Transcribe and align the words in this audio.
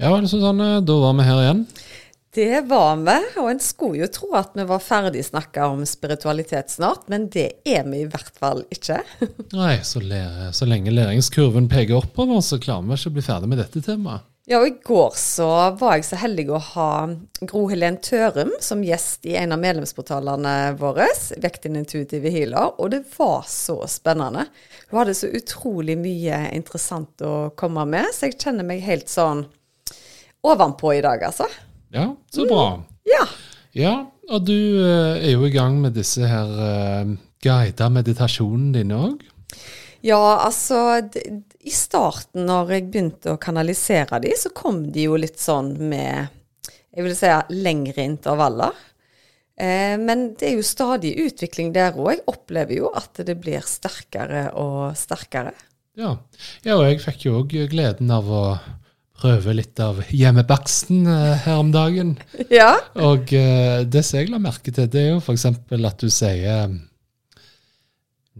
Ja, 0.00 0.26
Susanne, 0.26 0.80
da 0.80 0.94
var 0.96 1.12
vi 1.12 1.24
her 1.28 1.38
igjen. 1.42 1.58
Det 2.32 2.60
var 2.70 2.94
vi, 3.04 3.16
og 3.42 3.48
en 3.50 3.58
skulle 3.60 3.98
jo 4.00 4.06
tro 4.08 4.30
at 4.38 4.54
vi 4.56 4.64
var 4.64 4.80
ferdig 4.80 5.26
snakka 5.26 5.66
om 5.74 5.82
spiritualitet 5.84 6.72
snart, 6.72 7.02
men 7.12 7.26
det 7.28 7.48
er 7.68 7.84
vi 7.84 8.04
i 8.04 8.06
hvert 8.08 8.32
fall 8.38 8.62
ikke. 8.72 9.02
Nei, 9.58 9.74
så, 9.84 10.00
lære, 10.00 10.54
så 10.56 10.68
lenge 10.70 10.94
læringskurven 10.94 11.68
peker 11.68 11.98
oppover, 11.98 12.40
så 12.40 12.56
klarer 12.62 12.88
vi 12.88 12.96
ikke 12.96 13.12
å 13.12 13.16
bli 13.18 13.26
ferdig 13.28 13.52
med 13.52 13.60
dette 13.60 13.84
temaet. 13.84 14.24
Ja, 14.48 14.62
og 14.62 14.70
I 14.70 14.78
går 14.88 15.12
så 15.20 15.50
var 15.78 15.98
jeg 15.98 16.08
så 16.08 16.22
heldig 16.22 16.48
å 16.48 16.64
ha 16.70 16.90
Gro 17.44 17.66
Helen 17.70 18.00
Tørum 18.02 18.56
som 18.64 18.80
gjest 18.82 19.28
i 19.28 19.36
en 19.38 19.52
av 19.54 19.60
medlemsportalene 19.60 20.56
våre, 20.80 21.06
Vekt 21.44 21.68
din 21.68 21.76
intuitive 21.78 22.32
healer, 22.32 22.72
og 22.80 22.94
det 22.96 23.04
var 23.18 23.44
så 23.46 23.82
spennende. 23.84 24.48
Hun 24.88 25.02
hadde 25.02 25.18
så 25.18 25.28
utrolig 25.28 26.00
mye 26.00 26.46
interessant 26.56 27.20
å 27.20 27.50
komme 27.52 27.84
med, 27.92 28.14
så 28.16 28.30
jeg 28.30 28.40
kjenner 28.40 28.66
meg 28.66 28.86
helt 28.88 29.12
sånn 29.12 29.44
ovenpå 30.46 30.94
i 30.96 31.02
dag, 31.04 31.22
altså. 31.30 31.46
Ja, 31.94 32.10
så 32.32 32.46
bra. 32.48 32.66
Ja. 33.08 33.24
Ja, 33.76 33.94
og 34.30 34.46
du 34.46 34.56
eh, 34.82 35.20
er 35.20 35.34
jo 35.34 35.46
i 35.46 35.54
gang 35.54 35.78
med 35.82 35.94
disse 35.98 36.26
her 36.26 36.50
uh, 36.50 37.12
guida 37.42 37.90
meditasjonene 37.92 38.74
dine 38.80 38.98
òg. 38.98 39.22
Ja, 40.06 40.20
altså 40.46 41.00
I 41.04 41.72
starten, 41.74 42.46
når 42.48 42.72
jeg 42.72 42.86
begynte 42.88 43.34
å 43.34 43.40
kanalisere 43.40 44.20
de, 44.24 44.32
så 44.38 44.52
kom 44.56 44.86
de 44.94 45.10
jo 45.10 45.18
litt 45.20 45.40
sånn 45.40 45.74
med 45.90 46.30
Jeg 46.90 47.04
vil 47.04 47.14
si 47.14 47.32
lengre 47.60 48.06
intervaller. 48.08 48.78
Eh, 49.60 49.96
men 50.00 50.30
det 50.40 50.48
er 50.48 50.56
jo 50.56 50.66
stadig 50.66 51.12
utvikling 51.20 51.74
der 51.76 51.98
òg. 51.98 52.14
Jeg 52.16 52.24
opplever 52.32 52.80
jo 52.80 52.90
at 52.96 53.20
det 53.26 53.36
blir 53.38 53.66
sterkere 53.68 54.48
og 54.58 54.96
sterkere. 54.98 55.52
Ja. 56.00 56.14
ja, 56.64 56.78
og 56.78 56.86
jeg 56.86 57.02
fikk 57.02 57.26
jo 57.28 57.42
òg 57.42 57.54
gleden 57.70 58.10
av 58.14 58.30
å 58.30 58.44
prøve 59.20 59.54
litt 59.56 59.80
av 59.82 60.00
hjemmebaksten 60.08 61.04
eh, 61.06 61.44
her 61.44 61.60
om 61.60 61.72
dagen. 61.74 62.16
Ja. 62.50 62.72
Og 62.98 63.30
eh, 63.36 63.82
det 63.86 64.02
som 64.06 64.18
jeg 64.20 64.32
la 64.32 64.40
merke 64.42 64.72
til, 64.74 64.88
det 64.90 65.04
er 65.04 65.12
jo 65.12 65.20
f.eks. 65.20 65.46
at 65.50 66.00
du 66.02 66.08
sier 66.10 66.72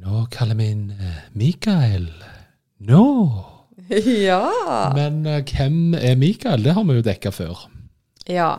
Nå 0.01 0.25
kaller 0.33 0.56
vi 0.56 0.70
inn 0.73 0.89
eh, 0.97 1.20
Mikael. 1.36 2.08
Nå. 2.89 3.05
ja. 4.31 4.42
Men 4.97 5.23
eh, 5.28 5.45
hvem 5.45 5.95
er 5.98 6.19
Mikael? 6.19 6.64
Det 6.64 6.75
har 6.77 6.89
vi 6.89 6.98
jo 6.98 7.06
dekka 7.06 7.33
før. 7.34 7.67
Ja. 8.31 8.55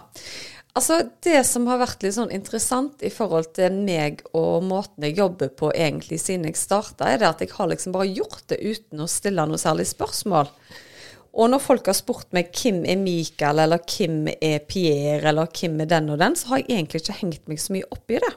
Altså, 0.72 1.02
det 1.26 1.42
som 1.50 1.66
har 1.68 1.82
vært 1.82 2.04
litt 2.06 2.16
sånn 2.16 2.32
interessant 2.32 3.02
i 3.04 3.12
forhold 3.12 3.50
til 3.58 3.74
meg 3.84 4.22
og 4.38 4.64
måten 4.64 5.04
jeg 5.04 5.18
jobber 5.18 5.52
på 5.52 5.74
egentlig 5.74 6.22
siden 6.24 6.48
jeg 6.48 6.60
starta, 6.60 7.10
er 7.10 7.20
det 7.20 7.28
at 7.28 7.44
jeg 7.44 7.52
har 7.58 7.68
liksom 7.74 7.96
bare 7.96 8.08
gjort 8.08 8.46
det 8.54 8.62
uten 8.62 9.04
å 9.04 9.10
stille 9.12 9.48
noe 9.50 9.60
særlig 9.60 9.90
spørsmål. 9.90 10.48
Og 11.32 11.48
når 11.52 11.64
folk 11.64 11.88
har 11.88 11.96
spurt 11.96 12.34
meg 12.36 12.52
hvem 12.52 12.82
er 12.90 13.00
Mikael, 13.00 13.62
eller 13.64 13.80
hvem 13.88 14.26
er 14.34 14.60
Pierre, 14.68 15.30
eller 15.32 15.48
hvem 15.48 15.80
er 15.86 15.90
den 15.94 16.12
og 16.12 16.20
den, 16.20 16.36
så 16.36 16.52
har 16.52 16.62
jeg 16.62 16.74
egentlig 16.76 17.02
ikke 17.04 17.20
hengt 17.22 17.48
meg 17.48 17.62
så 17.64 17.76
mye 17.76 17.88
opp 17.96 18.12
i 18.12 18.20
det. 18.20 18.34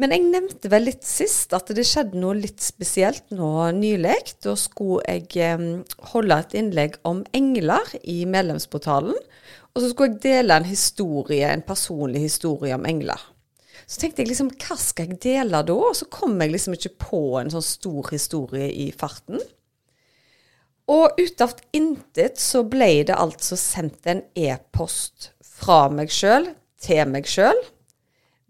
Men 0.00 0.14
jeg 0.14 0.28
nevnte 0.28 0.70
vel 0.70 0.86
litt 0.86 1.04
sist 1.04 1.52
at 1.56 1.72
det 1.74 1.84
skjedde 1.88 2.20
noe 2.20 2.36
litt 2.38 2.62
spesielt 2.62 3.32
nå 3.34 3.50
nylig. 3.76 4.16
Da 4.44 4.54
skulle 4.56 5.02
jeg 5.08 5.26
eh, 5.42 5.64
holde 6.12 6.38
et 6.40 6.54
innlegg 6.60 7.00
om 7.08 7.24
engler 7.36 7.96
i 8.04 8.22
medlemsportalen. 8.28 9.16
Og 9.74 9.82
så 9.82 9.90
skulle 9.90 10.14
jeg 10.14 10.22
dele 10.24 10.56
en 10.56 10.68
historie, 10.68 11.48
en 11.48 11.66
personlig 11.66 12.24
historie 12.28 12.76
om 12.76 12.86
engler. 12.88 13.20
Så 13.86 14.02
tenkte 14.02 14.22
jeg 14.22 14.30
liksom, 14.30 14.52
hva 14.62 14.76
skal 14.78 15.10
jeg 15.10 15.20
dele 15.24 15.62
da? 15.66 15.74
Og 15.74 15.96
så 15.98 16.06
kom 16.12 16.36
jeg 16.38 16.54
liksom 16.54 16.76
ikke 16.76 16.94
på 17.10 17.22
en 17.40 17.50
sånn 17.52 17.66
stor 17.66 18.12
historie 18.14 18.70
i 18.70 18.90
farten. 18.94 19.42
Og 20.90 21.20
ut 21.20 21.42
av 21.44 21.52
intet 21.76 22.40
så 22.42 22.64
ble 22.66 23.04
det 23.06 23.14
altså 23.14 23.58
sendt 23.58 24.08
en 24.10 24.24
e-post 24.34 25.30
fra 25.44 25.84
meg 25.92 26.10
sjøl 26.10 26.50
til 26.82 27.04
meg 27.12 27.28
sjøl 27.30 27.58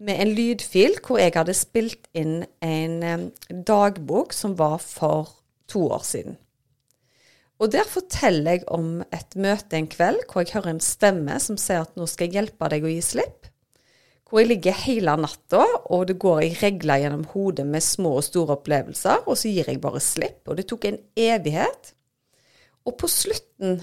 med 0.01 0.17
en 0.23 0.31
lydfil 0.33 0.97
hvor 1.05 1.21
jeg 1.21 1.35
hadde 1.35 1.53
spilt 1.53 2.07
inn 2.17 2.41
en 2.65 3.27
dagbok 3.67 4.33
som 4.33 4.55
var 4.57 4.79
for 4.81 5.35
to 5.69 5.85
år 5.93 6.07
siden. 6.07 6.39
Og 7.61 7.69
der 7.75 7.85
forteller 7.85 8.57
jeg 8.57 8.65
om 8.73 9.03
et 9.13 9.37
møte 9.37 9.77
en 9.77 9.89
kveld 9.91 10.23
hvor 10.25 10.41
jeg 10.41 10.55
hører 10.55 10.73
en 10.73 10.81
stemme 10.81 11.37
som 11.43 11.59
sier 11.61 11.83
at 11.85 11.93
nå 11.99 12.07
skal 12.09 12.27
jeg 12.27 12.39
hjelpe 12.39 12.69
deg 12.73 12.87
å 12.87 12.93
gi 12.95 13.03
slipp. 13.05 13.45
Hvor 14.25 14.41
jeg 14.41 14.49
ligger 14.53 14.77
hele 14.87 15.13
natta, 15.19 15.61
og 15.91 16.07
det 16.09 16.15
går 16.23 16.39
i 16.45 16.53
regler 16.55 17.03
gjennom 17.03 17.25
hodet 17.33 17.65
med 17.67 17.83
små 17.83 18.15
og 18.21 18.25
store 18.25 18.55
opplevelser, 18.55 19.27
og 19.27 19.35
så 19.37 19.51
gir 19.51 19.67
jeg 19.67 19.81
bare 19.83 19.99
slipp. 20.01 20.39
Og 20.47 20.55
det 20.57 20.65
tok 20.71 20.87
en 20.87 20.97
evighet. 21.19 21.91
Og 22.87 22.97
på 22.97 23.09
slutten 23.11 23.81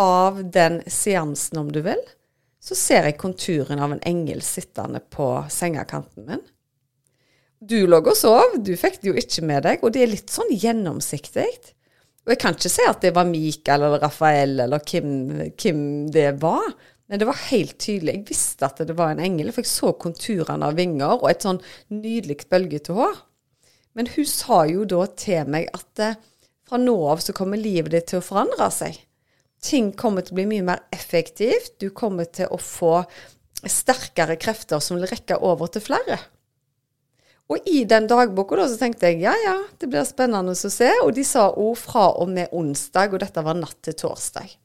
av 0.00 0.40
den 0.54 0.80
seansen, 0.90 1.60
om 1.62 1.70
du 1.72 1.82
vil, 1.84 2.00
så 2.62 2.76
ser 2.78 3.08
jeg 3.08 3.18
konturen 3.20 3.82
av 3.82 3.94
en 3.94 4.02
engel 4.06 4.42
sittende 4.46 5.02
på 5.12 5.28
sengekanten 5.50 6.26
min. 6.28 6.42
Du 7.62 7.84
lå 7.86 8.00
og 8.00 8.16
sov, 8.18 8.56
du 8.58 8.74
fikk 8.78 9.00
det 9.02 9.10
jo 9.10 9.18
ikke 9.18 9.44
med 9.46 9.66
deg, 9.66 9.82
og 9.82 9.94
det 9.94 10.02
er 10.02 10.10
litt 10.10 10.32
sånn 10.32 10.50
gjennomsiktig. 10.50 11.50
Og 12.22 12.32
jeg 12.34 12.40
kan 12.42 12.54
ikke 12.54 12.70
si 12.70 12.86
at 12.86 13.02
det 13.02 13.12
var 13.14 13.26
Mikael 13.26 13.82
eller 13.86 14.02
Rafael 14.02 14.64
eller 14.64 14.82
hvem, 14.86 15.12
hvem 15.58 15.84
det 16.14 16.28
var, 16.42 16.74
men 17.10 17.20
det 17.20 17.26
var 17.28 17.38
helt 17.50 17.76
tydelig. 17.82 18.14
Jeg 18.14 18.26
visste 18.30 18.66
at 18.66 18.82
det 18.86 18.94
var 18.98 19.12
en 19.12 19.22
engel, 19.22 19.50
for 19.52 19.62
jeg 19.62 19.70
så 19.70 19.92
konturene 20.00 20.70
av 20.70 20.78
vinger 20.78 21.18
og 21.18 21.28
et 21.30 21.44
sånn 21.44 21.60
nydelig 21.92 22.46
bølgete 22.50 22.94
hår. 22.96 23.18
Men 23.98 24.08
hun 24.14 24.28
sa 24.28 24.62
jo 24.70 24.86
da 24.88 25.04
til 25.18 25.50
meg 25.52 25.66
at 25.76 26.02
eh, 26.02 26.20
fra 26.72 26.80
nå 26.80 26.96
av 27.08 27.20
så 27.20 27.34
kommer 27.36 27.60
livet 27.60 27.92
ditt 27.92 28.06
til 28.08 28.22
å 28.22 28.24
forandre 28.24 28.70
seg. 28.72 28.96
Ting 29.62 29.92
kommer 29.92 30.24
til 30.24 30.32
å 30.32 30.38
bli 30.40 30.46
mye 30.48 30.64
mer 30.64 30.86
effektivt. 30.94 31.76
Du 31.78 31.90
kommer 31.92 32.24
til 32.24 32.48
å 32.48 32.56
få 32.56 33.02
sterkere 33.68 34.38
krefter 34.40 34.80
som 34.80 34.96
vil 34.96 35.10
rekke 35.10 35.36
over 35.44 35.68
til 35.68 35.84
flere. 35.84 36.16
Og 37.52 37.68
i 37.68 37.82
den 37.84 38.08
dagboka 38.08 38.56
da, 38.56 38.64
så 38.70 38.78
tenkte 38.80 39.10
jeg 39.10 39.20
ja, 39.26 39.34
ja, 39.44 39.58
det 39.78 39.90
blir 39.92 40.06
spennende 40.08 40.54
å 40.56 40.72
se. 40.72 40.88
Og 41.04 41.12
de 41.12 41.26
sa 41.28 41.50
òg 41.50 41.76
fra 41.76 42.08
og 42.16 42.32
med 42.32 42.54
onsdag, 42.56 43.12
og 43.12 43.20
dette 43.20 43.44
var 43.44 43.58
natt 43.58 43.76
til 43.84 43.98
torsdag. 44.06 44.56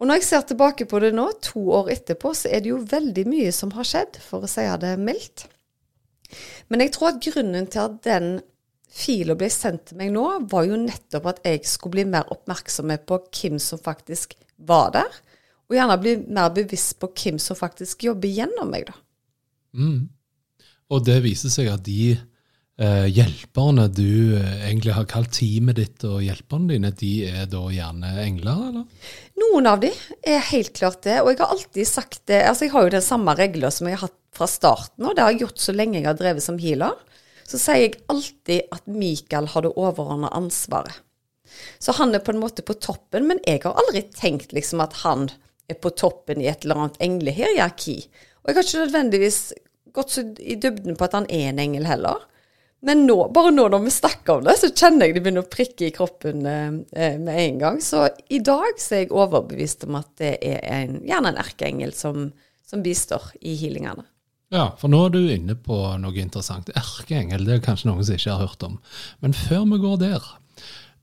Og 0.00 0.08
når 0.08 0.22
jeg 0.22 0.26
ser 0.30 0.48
tilbake 0.48 0.88
på 0.88 1.02
det 1.04 1.12
nå, 1.14 1.28
to 1.44 1.66
år 1.82 1.92
etterpå, 1.92 2.32
så 2.32 2.48
er 2.48 2.64
det 2.64 2.72
jo 2.72 2.80
veldig 2.80 3.26
mye 3.28 3.52
som 3.54 3.76
har 3.76 3.86
skjedd, 3.86 4.16
for 4.24 4.42
å 4.42 4.50
si 4.50 4.64
det 4.80 4.96
mildt. 5.04 5.46
Men 6.72 6.80
jeg 6.80 6.96
tror 6.96 7.12
at 7.12 7.22
grunnen 7.28 7.68
til 7.70 7.84
at 7.84 8.00
den 8.08 8.38
fila 8.94 9.34
ble 9.38 9.50
sendt 9.50 9.88
til 9.90 10.00
meg 10.00 10.12
nå, 10.14 10.24
var 10.50 10.66
jo 10.68 10.78
nettopp 10.78 11.30
at 11.32 11.40
jeg 11.46 11.64
skulle 11.66 11.98
bli 11.98 12.08
mer 12.14 12.28
oppmerksom 12.32 12.92
på 13.06 13.20
hvem 13.26 13.58
som 13.62 13.80
faktisk 13.82 14.36
var 14.56 14.92
der. 14.94 15.22
Og 15.68 15.78
gjerne 15.78 15.96
bli 16.00 16.18
mer 16.28 16.52
bevisst 16.54 16.98
på 17.00 17.10
hvem 17.10 17.40
som 17.42 17.58
faktisk 17.58 18.04
jobber 18.06 18.30
gjennom 18.30 18.70
meg, 18.70 18.90
da. 18.90 19.00
Mm. 19.74 20.04
Og 20.94 21.02
det 21.06 21.18
viser 21.24 21.50
seg 21.50 21.70
at 21.72 21.82
de 21.86 22.12
eh, 22.14 23.06
hjelperne 23.10 23.88
du 23.90 24.36
eh, 24.36 24.66
egentlig 24.68 24.94
har 24.94 25.08
kalt 25.10 25.32
teamet 25.34 25.80
ditt 25.80 26.04
og 26.06 26.20
hjelperne 26.22 26.70
dine, 26.70 26.92
de 26.94 27.12
er 27.26 27.48
da 27.50 27.64
gjerne 27.72 28.12
engler, 28.22 28.60
eller? 28.68 29.08
Noen 29.40 29.70
av 29.72 29.80
de 29.82 29.90
er 30.22 30.44
helt 30.52 30.74
klart 30.76 31.02
det, 31.08 31.18
og 31.22 31.32
jeg 31.32 31.40
har 31.40 31.56
alltid 31.56 31.90
sagt 31.90 32.20
det. 32.30 32.44
Altså, 32.44 32.68
jeg 32.68 32.76
har 32.76 32.86
jo 32.86 32.94
den 32.94 33.08
samme 33.08 33.34
regla 33.38 33.72
som 33.74 33.90
jeg 33.90 33.98
har 33.98 34.06
hatt 34.06 34.20
fra 34.34 34.46
starten, 34.50 35.08
og 35.08 35.16
det 35.16 35.24
har 35.24 35.34
jeg 35.34 35.46
gjort 35.46 35.64
så 35.64 35.74
lenge 35.74 35.98
jeg 35.98 36.10
har 36.10 36.20
drevet 36.20 36.44
som 36.44 36.60
healer. 36.60 36.94
Så 37.44 37.60
sier 37.60 37.82
jeg 37.82 37.98
alltid 38.12 38.70
at 38.74 38.86
Mikael 38.88 39.50
har 39.52 39.66
det 39.66 39.74
overordna 39.76 40.30
ansvaret. 40.36 41.02
Så 41.78 41.92
han 41.98 42.14
er 42.16 42.22
på 42.24 42.32
en 42.32 42.40
måte 42.40 42.64
på 42.66 42.76
toppen, 42.80 43.28
men 43.28 43.40
jeg 43.46 43.62
har 43.64 43.76
aldri 43.78 44.02
tenkt 44.16 44.54
liksom 44.56 44.80
at 44.82 44.96
han 45.04 45.28
er 45.70 45.78
på 45.80 45.92
toppen 45.96 46.40
i 46.42 46.48
et 46.50 46.64
eller 46.64 46.80
annet 46.80 47.02
englehierarki. 47.04 47.98
Og 48.42 48.50
jeg 48.50 48.56
har 48.56 48.66
ikke 48.66 48.86
nødvendigvis 48.86 49.40
gått 49.94 50.16
så 50.16 50.24
i 50.40 50.56
dybden 50.60 50.98
på 50.98 51.06
at 51.06 51.16
han 51.16 51.28
er 51.32 51.50
en 51.50 51.60
engel 51.62 51.86
heller. 51.88 52.24
Men 52.84 53.06
nå, 53.08 53.16
bare 53.32 53.52
nå 53.54 53.64
når 53.72 53.84
vi 53.86 53.92
snakker 53.94 54.38
om 54.38 54.44
det, 54.44 54.58
så 54.60 54.68
kjenner 54.68 55.08
jeg 55.08 55.16
det 55.16 55.22
begynner 55.24 55.46
å 55.46 55.52
prikke 55.52 55.86
i 55.86 55.94
kroppen 55.94 56.44
eh, 56.44 57.14
med 57.16 57.32
en 57.32 57.60
gang. 57.62 57.78
Så 57.80 58.10
i 58.28 58.42
dag 58.44 58.76
så 58.80 58.98
er 58.98 59.04
jeg 59.04 59.14
overbevist 59.14 59.86
om 59.88 59.96
at 60.00 60.10
det 60.20 60.34
er 60.44 60.60
en, 60.68 60.98
gjerne 61.06 61.32
en 61.32 61.40
erkeengel 61.40 61.94
som, 61.96 62.26
som 62.68 62.84
bistår 62.84 63.30
i 63.40 63.56
healingene. 63.62 64.04
Ja, 64.52 64.68
for 64.78 64.92
nå 64.92 65.06
er 65.06 65.12
du 65.14 65.20
inne 65.32 65.56
på 65.56 65.76
noe 65.98 66.20
interessant. 66.20 66.70
Erkeengel 66.76 67.46
det 67.46 67.58
er 67.58 67.64
kanskje 67.64 67.90
noen 67.90 68.04
som 68.04 68.16
ikke 68.18 68.34
har 68.34 68.48
hørt 68.48 68.66
om. 68.66 68.78
Men 69.24 69.36
før 69.36 69.64
vi 69.72 69.80
går 69.82 70.00
der, 70.02 70.26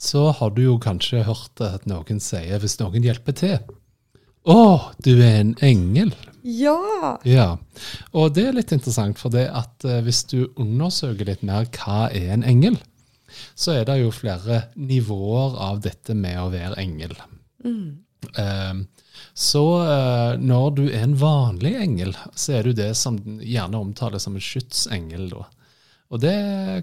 så 0.02 0.30
har 0.38 0.54
du 0.56 0.64
jo 0.64 0.78
kanskje 0.82 1.26
hørt 1.28 1.62
at 1.66 1.88
noen 1.90 2.22
sier 2.24 2.62
hvis 2.62 2.80
noen 2.82 3.06
hjelper 3.06 3.38
til 3.38 3.58
Å, 4.50 4.62
du 5.06 5.12
er 5.22 5.36
en 5.44 5.52
engel. 5.62 6.14
Ja. 6.42 7.20
Ja, 7.28 7.50
og 8.18 8.32
det 8.34 8.48
er 8.50 8.56
litt 8.58 8.72
interessant, 8.74 9.20
for 9.22 9.30
det 9.34 9.44
at 9.54 9.86
eh, 9.86 10.00
hvis 10.02 10.24
du 10.32 10.48
undersøker 10.58 11.30
litt 11.30 11.44
mer 11.46 11.68
hva 11.76 12.08
er 12.10 12.32
en 12.34 12.46
engel, 12.48 12.80
så 13.54 13.76
er 13.78 13.86
det 13.86 14.00
jo 14.02 14.10
flere 14.16 14.64
nivåer 14.74 15.60
av 15.62 15.84
dette 15.86 16.16
med 16.18 16.40
å 16.42 16.50
være 16.50 16.82
engel. 16.82 17.14
Eh, 17.62 18.82
så 19.38 19.64
eh, 19.86 20.34
når 20.42 20.68
du 20.78 20.84
er 20.90 21.06
en 21.06 21.18
vanlig 21.20 21.74
engel, 21.80 22.14
så 22.36 22.58
er 22.58 22.68
du 22.68 22.76
det 22.78 22.92
som 23.00 23.20
gjerne 23.40 23.80
omtales 23.80 24.28
som 24.28 24.38
en 24.38 24.44
skytsengel. 24.44 25.30
da. 25.34 25.48
Og 26.12 26.22
det 26.24 26.36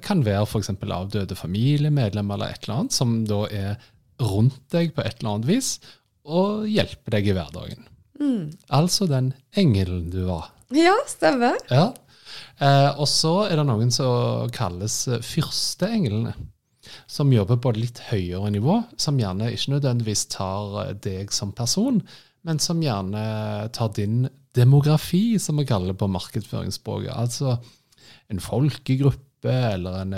kan 0.06 0.25
være 0.25 0.46
f.eks. 0.49 0.73
avdøde 0.73 1.37
familiemedlemmer 1.37 2.38
eller 2.38 2.55
et 2.55 2.64
eller 2.64 2.82
annet, 2.82 2.96
som 2.96 3.20
da 3.29 3.44
er 3.52 3.88
rundt 4.19 4.61
deg 4.75 4.94
på 4.96 5.05
et 5.05 5.20
eller 5.20 5.37
annet 5.37 5.50
vis 5.50 5.76
og 6.29 6.67
hjelper 6.69 7.17
deg 7.17 7.31
i 7.31 7.37
hverdagen. 7.37 7.88
Altså 8.75 9.06
den 9.06 9.32
engelen 9.56 10.08
du 10.11 10.25
var. 10.29 10.50
Ja, 10.75 10.96
stemmer. 11.08 11.56
Ja. 11.70 11.93
Eh, 12.58 12.90
og 12.99 13.06
så 13.08 13.46
er 13.46 13.61
det 13.61 13.67
noen 13.69 13.93
som 13.94 14.50
kalles 14.55 15.05
fyrsteenglene. 15.25 16.35
Som 17.08 17.32
jobber 17.32 17.58
på 17.61 17.73
et 17.75 17.81
litt 17.82 17.99
høyere 18.08 18.50
nivå, 18.55 18.79
som 19.00 19.19
gjerne 19.20 19.50
ikke 19.52 19.75
nødvendigvis 19.75 20.25
tar 20.32 20.79
eh, 20.87 20.94
deg 21.05 21.32
som 21.35 21.52
person, 21.56 22.00
men 22.46 22.61
som 22.62 22.82
gjerne 22.82 23.23
tar 23.75 23.94
din 23.96 24.29
demografi, 24.56 25.38
som 25.38 25.58
vi 25.61 25.67
kaller 25.69 25.93
det 25.93 26.00
på 26.00 26.11
markedsføringsspråket. 26.11 27.12
Altså 27.14 27.58
en 28.32 28.43
folkegruppe 28.43 29.52
eller 29.52 30.00
en, 30.02 30.14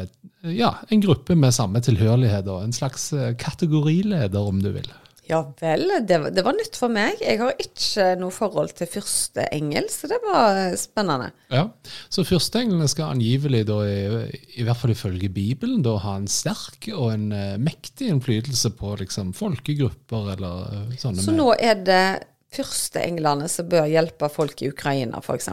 ja, 0.55 0.75
en 0.89 1.03
gruppe 1.05 1.37
med 1.37 1.55
samme 1.55 1.83
tilhørighet. 1.85 2.49
En 2.49 2.75
slags 2.77 3.13
eh, 3.13 3.35
kategorileder, 3.39 4.41
om 4.41 4.63
du 4.63 4.71
vil. 4.75 4.89
Ja 5.31 5.39
vel, 5.61 5.85
det, 6.09 6.17
var- 6.19 6.33
det 6.35 6.43
var 6.43 6.57
nytt 6.59 6.75
for 6.81 6.91
meg. 6.91 7.21
Jeg 7.23 7.39
har 7.39 7.53
ikke 7.63 8.07
noe 8.19 8.35
forhold 8.35 8.73
til 8.75 8.89
fyrsteengel, 8.91 9.87
så 9.93 10.09
det 10.11 10.19
var 10.25 10.57
eh, 10.59 10.75
spennende. 10.81 11.29
Ja, 11.55 11.69
Så 12.11 12.25
fyrsteenglene 12.27 12.89
skal 12.91 13.13
angivelig, 13.15 13.61
da, 13.69 13.77
i, 13.87 14.41
i 14.59 14.67
hvert 14.67 14.81
fall 14.81 14.91
ifølge 14.97 15.31
Bibelen, 15.31 15.85
da, 15.87 15.95
ha 16.03 16.17
en 16.19 16.27
sterk 16.31 16.89
og 16.97 17.13
en 17.15 17.29
uh, 17.31 17.55
mektig 17.63 18.11
innflytelse 18.11 18.73
på 18.81 18.97
liksom, 19.05 19.31
folkegrupper 19.39 20.33
eller 20.35 20.67
uh, 20.91 20.99
sånne. 20.99 21.23
Så 21.23 21.31
med- 21.31 21.41
nå 21.45 21.49
er 21.63 21.79
det 21.87 22.03
fyrsteenglene 22.51 23.47
som 23.49 23.69
bør 23.71 23.87
hjelpe 23.87 24.27
folk 24.35 24.63
i 24.67 24.73
Ukraina, 24.73 25.21
f.eks. 25.23 25.49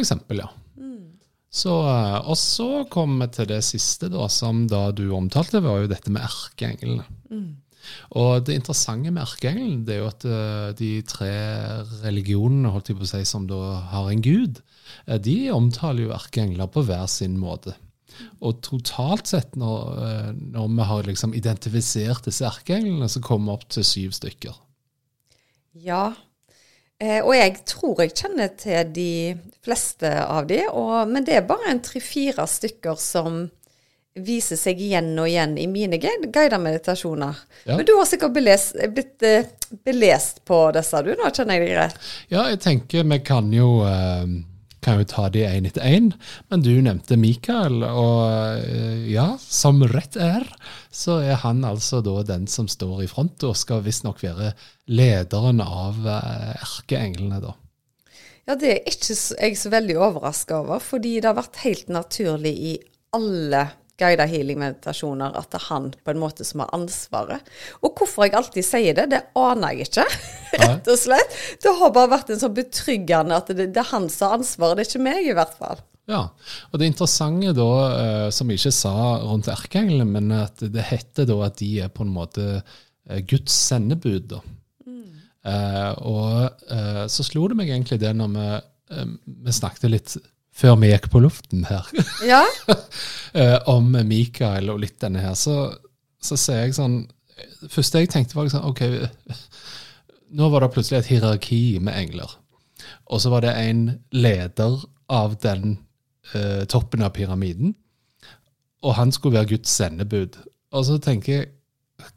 Eksempel, 0.00 0.40
ja. 0.46 0.48
Så, 1.52 1.68
eh, 1.84 2.14
og 2.32 2.36
så 2.40 2.86
kommer 2.88 3.26
vi 3.28 3.34
til 3.36 3.50
det 3.50 3.58
siste, 3.66 4.08
da, 4.08 4.24
som 4.32 4.62
da 4.72 4.86
du 4.96 5.02
omtalte, 5.12 5.60
var 5.60 5.82
jo 5.82 5.90
dette 5.90 6.08
med 6.14 6.24
erkeenglene. 6.24 7.04
Og 8.18 8.44
det 8.46 8.56
interessante 8.58 9.12
med 9.12 9.24
erkeengelen 9.24 9.84
det 9.86 9.96
er 9.96 10.02
jo 10.02 10.10
at 10.10 10.26
eh, 10.28 10.72
de 10.78 10.90
tre 11.08 11.32
religionene 12.02 12.72
holdt 12.72 12.92
jeg 12.92 12.98
på 12.98 13.06
å 13.06 13.12
si, 13.12 13.22
som 13.28 13.46
da 13.50 13.60
har 13.92 14.10
en 14.10 14.24
gud, 14.24 14.60
eh, 15.06 15.18
de 15.22 15.36
omtaler 15.54 16.06
jo 16.06 16.16
erkeengler 16.16 16.70
på 16.72 16.84
hver 16.88 17.08
sin 17.10 17.38
måte. 17.40 17.76
Og 18.44 18.60
totalt 18.64 19.30
sett, 19.30 19.56
når, 19.58 19.86
eh, 20.08 20.28
når 20.56 20.74
vi 20.74 20.90
har 20.90 21.08
liksom 21.08 21.32
identifisert 21.38 22.28
disse 22.28 22.46
erkeenglene, 22.48 23.08
så 23.10 23.24
kommer 23.24 23.52
vi 23.52 23.56
opp 23.56 23.72
til 23.72 23.88
syv 23.88 24.18
stykker. 24.18 24.60
Ja. 25.82 26.12
Og 27.02 27.32
jeg 27.34 27.56
tror 27.66 27.98
jeg 27.98 28.12
kjenner 28.14 28.52
til 28.54 28.92
de 28.94 29.12
fleste 29.66 30.06
av 30.22 30.44
de, 30.46 30.60
og, 30.70 31.08
men 31.10 31.24
det 31.26 31.34
er 31.34 31.48
bare 31.48 31.72
en 31.72 31.80
tre-fire 31.82 32.44
stykker 32.46 32.94
som 33.02 33.40
viser 34.14 34.58
seg 34.60 34.80
igjen 34.84 35.14
og 35.18 35.28
igjen 35.30 35.54
i 35.56 35.66
mine 35.70 35.96
guide- 35.96 36.28
guidede 36.32 36.58
meditasjoner. 36.60 37.38
Ja. 37.64 37.76
Men 37.78 37.86
du 37.88 37.94
har 37.96 38.04
sikkert 38.08 38.34
belest, 38.36 38.76
blitt 38.92 39.22
eh, 39.24 39.46
belest 39.86 40.42
på 40.48 40.58
disse, 40.76 41.00
du? 41.06 41.14
Nå 41.16 41.30
kjenner 41.32 41.56
jeg 41.56 41.68
deg 41.70 41.76
rett. 41.78 42.08
Ja, 42.32 42.46
jeg 42.52 42.60
tenker 42.60 43.06
vi 43.08 43.18
kan 43.24 43.48
jo, 43.56 43.70
eh, 43.88 44.26
kan 44.84 45.00
jo 45.00 45.06
ta 45.08 45.28
de 45.32 45.46
én 45.48 45.66
etter 45.70 45.86
én. 45.88 46.12
Men 46.50 46.60
du 46.66 46.70
nevnte 46.84 47.16
Mikael, 47.16 47.80
og 47.88 48.60
eh, 48.68 49.08
ja, 49.14 49.30
som 49.40 49.80
rett 49.88 50.16
er, 50.20 50.44
så 50.92 51.20
er 51.24 51.40
han 51.46 51.64
altså 51.64 52.02
da 52.04 52.20
den 52.34 52.46
som 52.50 52.68
står 52.68 53.04
i 53.06 53.10
front, 53.10 53.40
og 53.48 53.56
skal 53.56 53.80
visstnok 53.86 54.20
være 54.26 54.52
lederen 54.92 55.64
av 55.64 56.04
erkeenglene, 56.04 57.40
da. 57.40 57.56
Ja, 58.50 58.56
det 58.58 58.72
er 58.74 58.88
ikke 58.90 59.14
jeg 59.14 59.56
så 59.56 59.70
veldig 59.70 59.96
overraska 60.02 60.56
over, 60.64 60.82
fordi 60.82 61.20
det 61.22 61.30
har 61.30 61.38
vært 61.38 61.60
helt 61.62 61.88
naturlig 61.94 62.52
i 62.58 62.72
alle 63.14 63.68
guida 64.00 64.26
healing-meditasjoner 64.28 65.36
at 65.38 65.50
det 65.52 65.60
er 65.60 65.66
han 65.68 65.90
på 65.92 66.12
en 66.12 66.20
måte 66.22 66.46
som 66.46 66.64
har 66.64 66.72
ansvaret. 66.76 67.48
Og 67.82 67.92
hvorfor 67.98 68.26
jeg 68.26 68.36
alltid 68.38 68.66
sier 68.66 68.96
det, 68.98 69.08
det 69.12 69.22
aner 69.38 69.76
jeg 69.76 69.90
ikke, 69.90 70.06
rett 70.62 70.92
og 70.92 71.00
slett. 71.00 71.38
Det 71.62 71.74
har 71.78 71.94
bare 71.94 72.14
vært 72.14 72.32
en 72.32 72.42
sånn 72.42 72.56
betryggende 72.56 73.38
at 73.38 73.52
det, 73.52 73.70
det 73.74 73.82
er 73.82 73.90
han 73.92 74.08
som 74.12 74.28
har 74.28 74.38
ansvaret, 74.40 74.80
det 74.80 74.86
er 74.86 74.92
ikke 74.92 75.08
meg 75.10 75.28
i 75.28 75.36
hvert 75.36 75.58
fall. 75.58 75.84
Ja, 76.10 76.22
og 76.72 76.80
det 76.80 76.88
interessante 76.90 77.52
da, 77.54 77.68
eh, 77.96 78.30
som 78.34 78.50
vi 78.50 78.56
ikke 78.58 78.74
sa 78.74 78.94
rundt 79.22 79.50
erkeengelen, 79.52 80.10
men 80.16 80.32
at 80.34 80.64
det 80.74 80.88
heter 80.88 81.28
da 81.30 81.38
at 81.46 81.60
de 81.60 81.76
er 81.84 81.92
på 81.94 82.02
en 82.02 82.10
måte 82.16 82.48
eh, 82.58 83.22
Guds 83.22 83.54
sendebud, 83.68 84.26
da. 84.34 84.42
Eh, 85.42 85.92
og 86.06 86.70
eh, 86.70 87.04
så 87.10 87.24
slo 87.26 87.48
det 87.50 87.56
meg 87.58 87.72
egentlig 87.72 87.98
det 87.98 88.12
når 88.14 88.34
vi, 88.36 88.44
eh, 88.94 89.14
vi 89.46 89.54
snakket 89.56 89.90
litt 89.90 90.14
før 90.52 90.76
vi 90.82 90.92
gikk 90.92 91.08
på 91.12 91.22
luften 91.24 91.64
her, 91.68 91.88
Ja, 92.32 92.42
eh, 93.32 93.58
om 93.70 93.94
Mikael 94.08 94.70
og 94.72 94.82
litt 94.82 94.98
denne 95.02 95.24
her, 95.24 95.34
så, 95.38 95.72
så 96.22 96.38
ser 96.40 96.66
jeg 96.66 96.76
sånn 96.78 97.02
første 97.72 98.02
jeg 98.02 98.10
tenkte, 98.12 98.36
var 98.36 98.46
liksom 98.46 98.66
OK, 98.68 98.82
nå 100.36 100.48
var 100.52 100.64
det 100.64 100.72
plutselig 100.74 101.02
et 101.02 101.10
hierarki 101.12 101.62
med 101.82 101.96
engler. 101.96 102.36
Og 103.12 103.22
så 103.22 103.32
var 103.32 103.44
det 103.44 103.54
en 103.58 103.86
leder 104.14 104.84
av 105.12 105.36
den 105.42 105.76
eh, 106.34 106.64
toppen 106.70 107.04
av 107.04 107.14
pyramiden, 107.16 107.74
og 108.82 108.96
han 108.98 109.12
skulle 109.14 109.38
være 109.40 109.54
Guds 109.54 109.74
sendebud. 109.78 110.38
Og 110.72 110.86
så 110.88 110.98
tenker 111.02 111.32
jeg, 111.34 111.50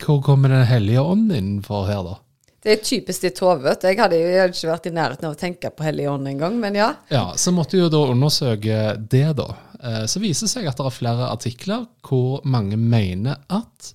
hvor 0.02 0.22
kommer 0.26 0.50
Den 0.50 0.66
hellige 0.66 1.02
ånd 1.02 1.30
innenfor 1.30 1.86
her, 1.86 2.02
da? 2.02 2.16
Det 2.66 2.74
er 2.74 2.82
typisk 2.82 3.22
ditt 3.22 3.40
hode. 3.46 3.76
Jeg 3.86 4.00
hadde 4.00 4.18
jo 4.18 4.46
ikke 4.50 4.70
vært 4.72 4.88
i 4.90 4.94
nærheten 4.96 5.28
av 5.28 5.36
å 5.36 5.38
tenke 5.38 5.70
på 5.70 5.86
Hellig 5.86 6.08
ånd 6.10 6.32
engang, 6.32 6.56
men 6.58 6.78
ja. 6.80 6.88
Ja, 7.14 7.28
så 7.38 7.54
måtte 7.54 7.78
jo 7.78 7.92
da 7.94 8.02
undersøke 8.10 8.96
det, 8.98 9.28
da. 9.38 9.52
Eh, 9.78 10.06
Så 10.10 10.22
viser 10.24 10.48
det 10.48 10.54
seg 10.56 10.70
at 10.72 10.80
det 10.82 10.88
er 10.90 10.96
flere 10.96 11.28
artikler 11.30 11.86
hvor 12.08 12.42
mange 12.42 12.80
mener 12.82 13.38
at 13.54 13.92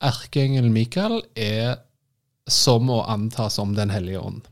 erkeengelen 0.00 0.72
Mikael 0.72 1.20
er 1.36 1.82
som 2.48 2.88
å 2.88 3.02
anta 3.10 3.50
som 3.52 3.74
Den 3.76 3.92
hellige 3.92 4.22
ånd. 4.22 4.48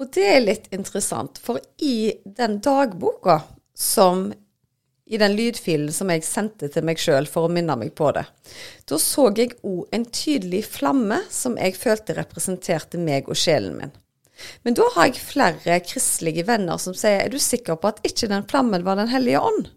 Og 0.00 0.12
det 0.12 0.26
er 0.34 0.44
litt 0.44 0.68
interessant, 0.76 1.38
for 1.40 1.60
i 1.80 2.12
den 2.24 2.58
dagboka 2.64 3.40
som 3.76 4.28
i 5.10 5.18
den 5.18 5.34
lydfilen 5.34 5.90
som 5.94 6.10
jeg 6.12 6.22
sendte 6.22 6.68
til 6.70 6.86
meg 6.86 7.00
sjøl 7.02 7.26
for 7.26 7.48
å 7.48 7.52
minne 7.52 7.74
meg 7.78 7.90
på 7.98 8.12
det, 8.14 8.22
da 8.86 8.98
så 9.02 9.26
jeg 9.34 9.56
òg 9.66 9.90
en 9.96 10.06
tydelig 10.06 10.62
flamme 10.70 11.18
som 11.34 11.58
jeg 11.58 11.74
følte 11.78 12.14
representerte 12.18 13.00
meg 13.00 13.28
og 13.28 13.38
sjelen 13.38 13.74
min. 13.80 13.92
Men 14.64 14.76
da 14.78 14.86
har 14.94 15.10
jeg 15.10 15.20
flere 15.20 15.80
kristelige 15.84 16.46
venner 16.48 16.78
som 16.80 16.94
sier 16.96 17.24
er 17.24 17.32
du 17.32 17.40
sikker 17.42 17.76
på 17.76 17.90
at 17.90 18.00
ikke 18.06 18.30
den 18.30 18.46
flammen 18.48 18.86
var 18.86 18.96
Den 18.96 19.10
hellige 19.12 19.42
ånd? 19.42 19.68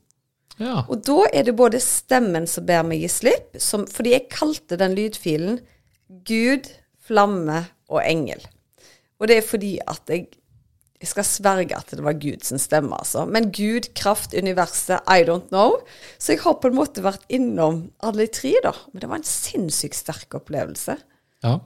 Ja, 0.61 0.83
Og 0.87 1.01
da 1.01 1.25
er 1.33 1.47
det 1.47 1.55
både 1.57 1.81
stemmen 1.81 2.45
som 2.47 2.67
ber 2.67 2.85
meg 2.85 3.01
gi 3.01 3.09
slipp, 3.09 3.57
som, 3.57 3.87
fordi 3.89 4.13
jeg 4.13 4.29
kalte 4.31 4.77
den 4.79 4.93
lydfilen 4.95 5.57
Gud, 6.29 6.69
flamme 7.03 7.63
og 7.89 8.03
engel. 8.05 8.39
Og 9.19 9.27
det 9.27 9.39
er 9.39 9.47
fordi 9.47 9.73
at 9.81 10.13
jeg, 10.13 10.27
jeg 11.03 11.11
skal 11.11 11.27
sverge 11.27 11.75
at 11.75 11.91
det 11.91 12.03
var 12.05 12.15
Guds 12.15 12.53
stemme, 12.63 12.95
altså. 12.95 13.25
Men 13.27 13.51
Gud, 13.51 13.89
kraft, 13.97 14.31
universet, 14.33 15.03
I 15.03 15.25
don't 15.27 15.51
know. 15.51 15.81
Så 16.17 16.33
jeg 16.33 16.43
har 16.45 16.55
på 16.63 16.71
en 16.71 16.77
måte 16.77 17.03
vært 17.03 17.25
innom 17.27 17.89
alle 17.99 18.29
tre, 18.31 18.53
da. 18.63 18.71
Men 18.93 19.03
det 19.03 19.11
var 19.11 19.19
en 19.19 19.27
sinnssykt 19.27 19.99
sterk 19.99 20.39
opplevelse. 20.39 20.97
ja. 21.43 21.59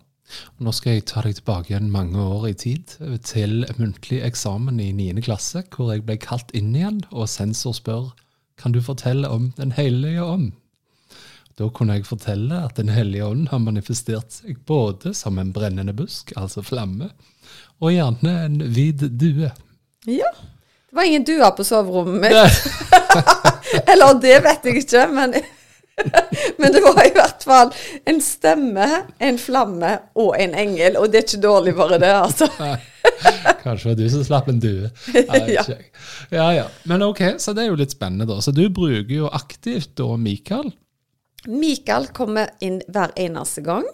Og 0.57 0.65
nå 0.67 0.73
skal 0.75 0.97
jeg 0.97 1.05
ta 1.07 1.21
deg 1.23 1.37
tilbake 1.37 1.71
igjen 1.71 1.85
mange 1.87 2.19
år 2.19 2.49
i 2.49 2.55
tid, 2.59 2.97
til 3.23 3.61
muntlig 3.77 4.17
eksamen 4.27 4.81
i 4.83 4.89
9. 4.91 5.21
klasse, 5.23 5.61
hvor 5.71 5.93
jeg 5.93 6.03
ble 6.03 6.17
kalt 6.19 6.51
inn 6.51 6.73
igjen, 6.75 6.97
og 7.13 7.29
sensor 7.31 7.77
spør 7.77 8.09
kan 8.59 8.73
du 8.75 8.81
fortelle 8.83 9.29
om 9.31 9.53
Den 9.55 9.71
hellige 9.77 10.25
ånd. 10.25 10.49
Da 11.55 11.69
kunne 11.71 11.95
jeg 11.95 12.09
fortelle 12.09 12.59
at 12.65 12.75
Den 12.75 12.91
hellige 12.91 13.23
ånd 13.23 13.47
har 13.53 13.63
manifestert 13.63 14.35
seg 14.41 14.59
både 14.67 15.13
som 15.15 15.39
en 15.39 15.53
brennende 15.55 15.95
busk, 15.95 16.35
altså 16.35 16.65
flamme, 16.65 17.07
og 17.81 17.93
gjerne 17.93 18.33
en 18.45 18.61
hvit 18.73 19.03
due. 19.19 19.51
Ja. 20.07 20.31
Det 20.87 20.95
var 20.95 21.03
ingen 21.09 21.27
duer 21.27 21.51
på 21.51 21.65
soverommet 21.67 22.21
mitt. 22.23 22.33
Eller 23.91 24.19
det 24.23 24.39
vet 24.45 24.65
jeg 24.65 24.83
ikke, 24.85 25.07
men 25.11 25.35
Men 26.57 26.71
det 26.71 26.81
var 26.81 26.99
i 27.05 27.11
hvert 27.13 27.43
fall 27.43 27.71
en 28.05 28.19
stemme, 28.21 28.87
en 29.17 29.39
flamme 29.41 29.93
og 30.19 30.35
en 30.39 30.53
engel, 30.57 30.97
og 30.99 31.09
det 31.11 31.21
er 31.21 31.25
ikke 31.25 31.41
dårlig 31.41 31.73
bare 31.77 31.99
det, 32.01 32.11
altså. 32.13 32.47
Kanskje 33.63 33.89
det 33.89 33.95
var 33.95 33.97
du 34.01 34.09
som 34.13 34.25
slapp 34.27 34.51
en 34.51 34.59
due. 34.61 34.91
Ja, 35.15 35.63
ja, 36.29 36.47
ja. 36.59 36.67
Men 36.85 37.05
ok, 37.07 37.23
så 37.41 37.55
det 37.57 37.65
er 37.65 37.71
jo 37.71 37.79
litt 37.79 37.95
spennende, 37.95 38.27
da. 38.29 38.39
Så 38.43 38.53
du 38.55 38.67
bruker 38.69 39.13
jo 39.13 39.31
aktivt 39.33 39.95
da 39.99 40.11
Mikael 40.21 40.69
Mikael 41.47 42.09
kommer 42.15 42.49
inn 42.65 42.81
hver 42.91 43.13
eneste 43.15 43.61
gang. 43.63 43.85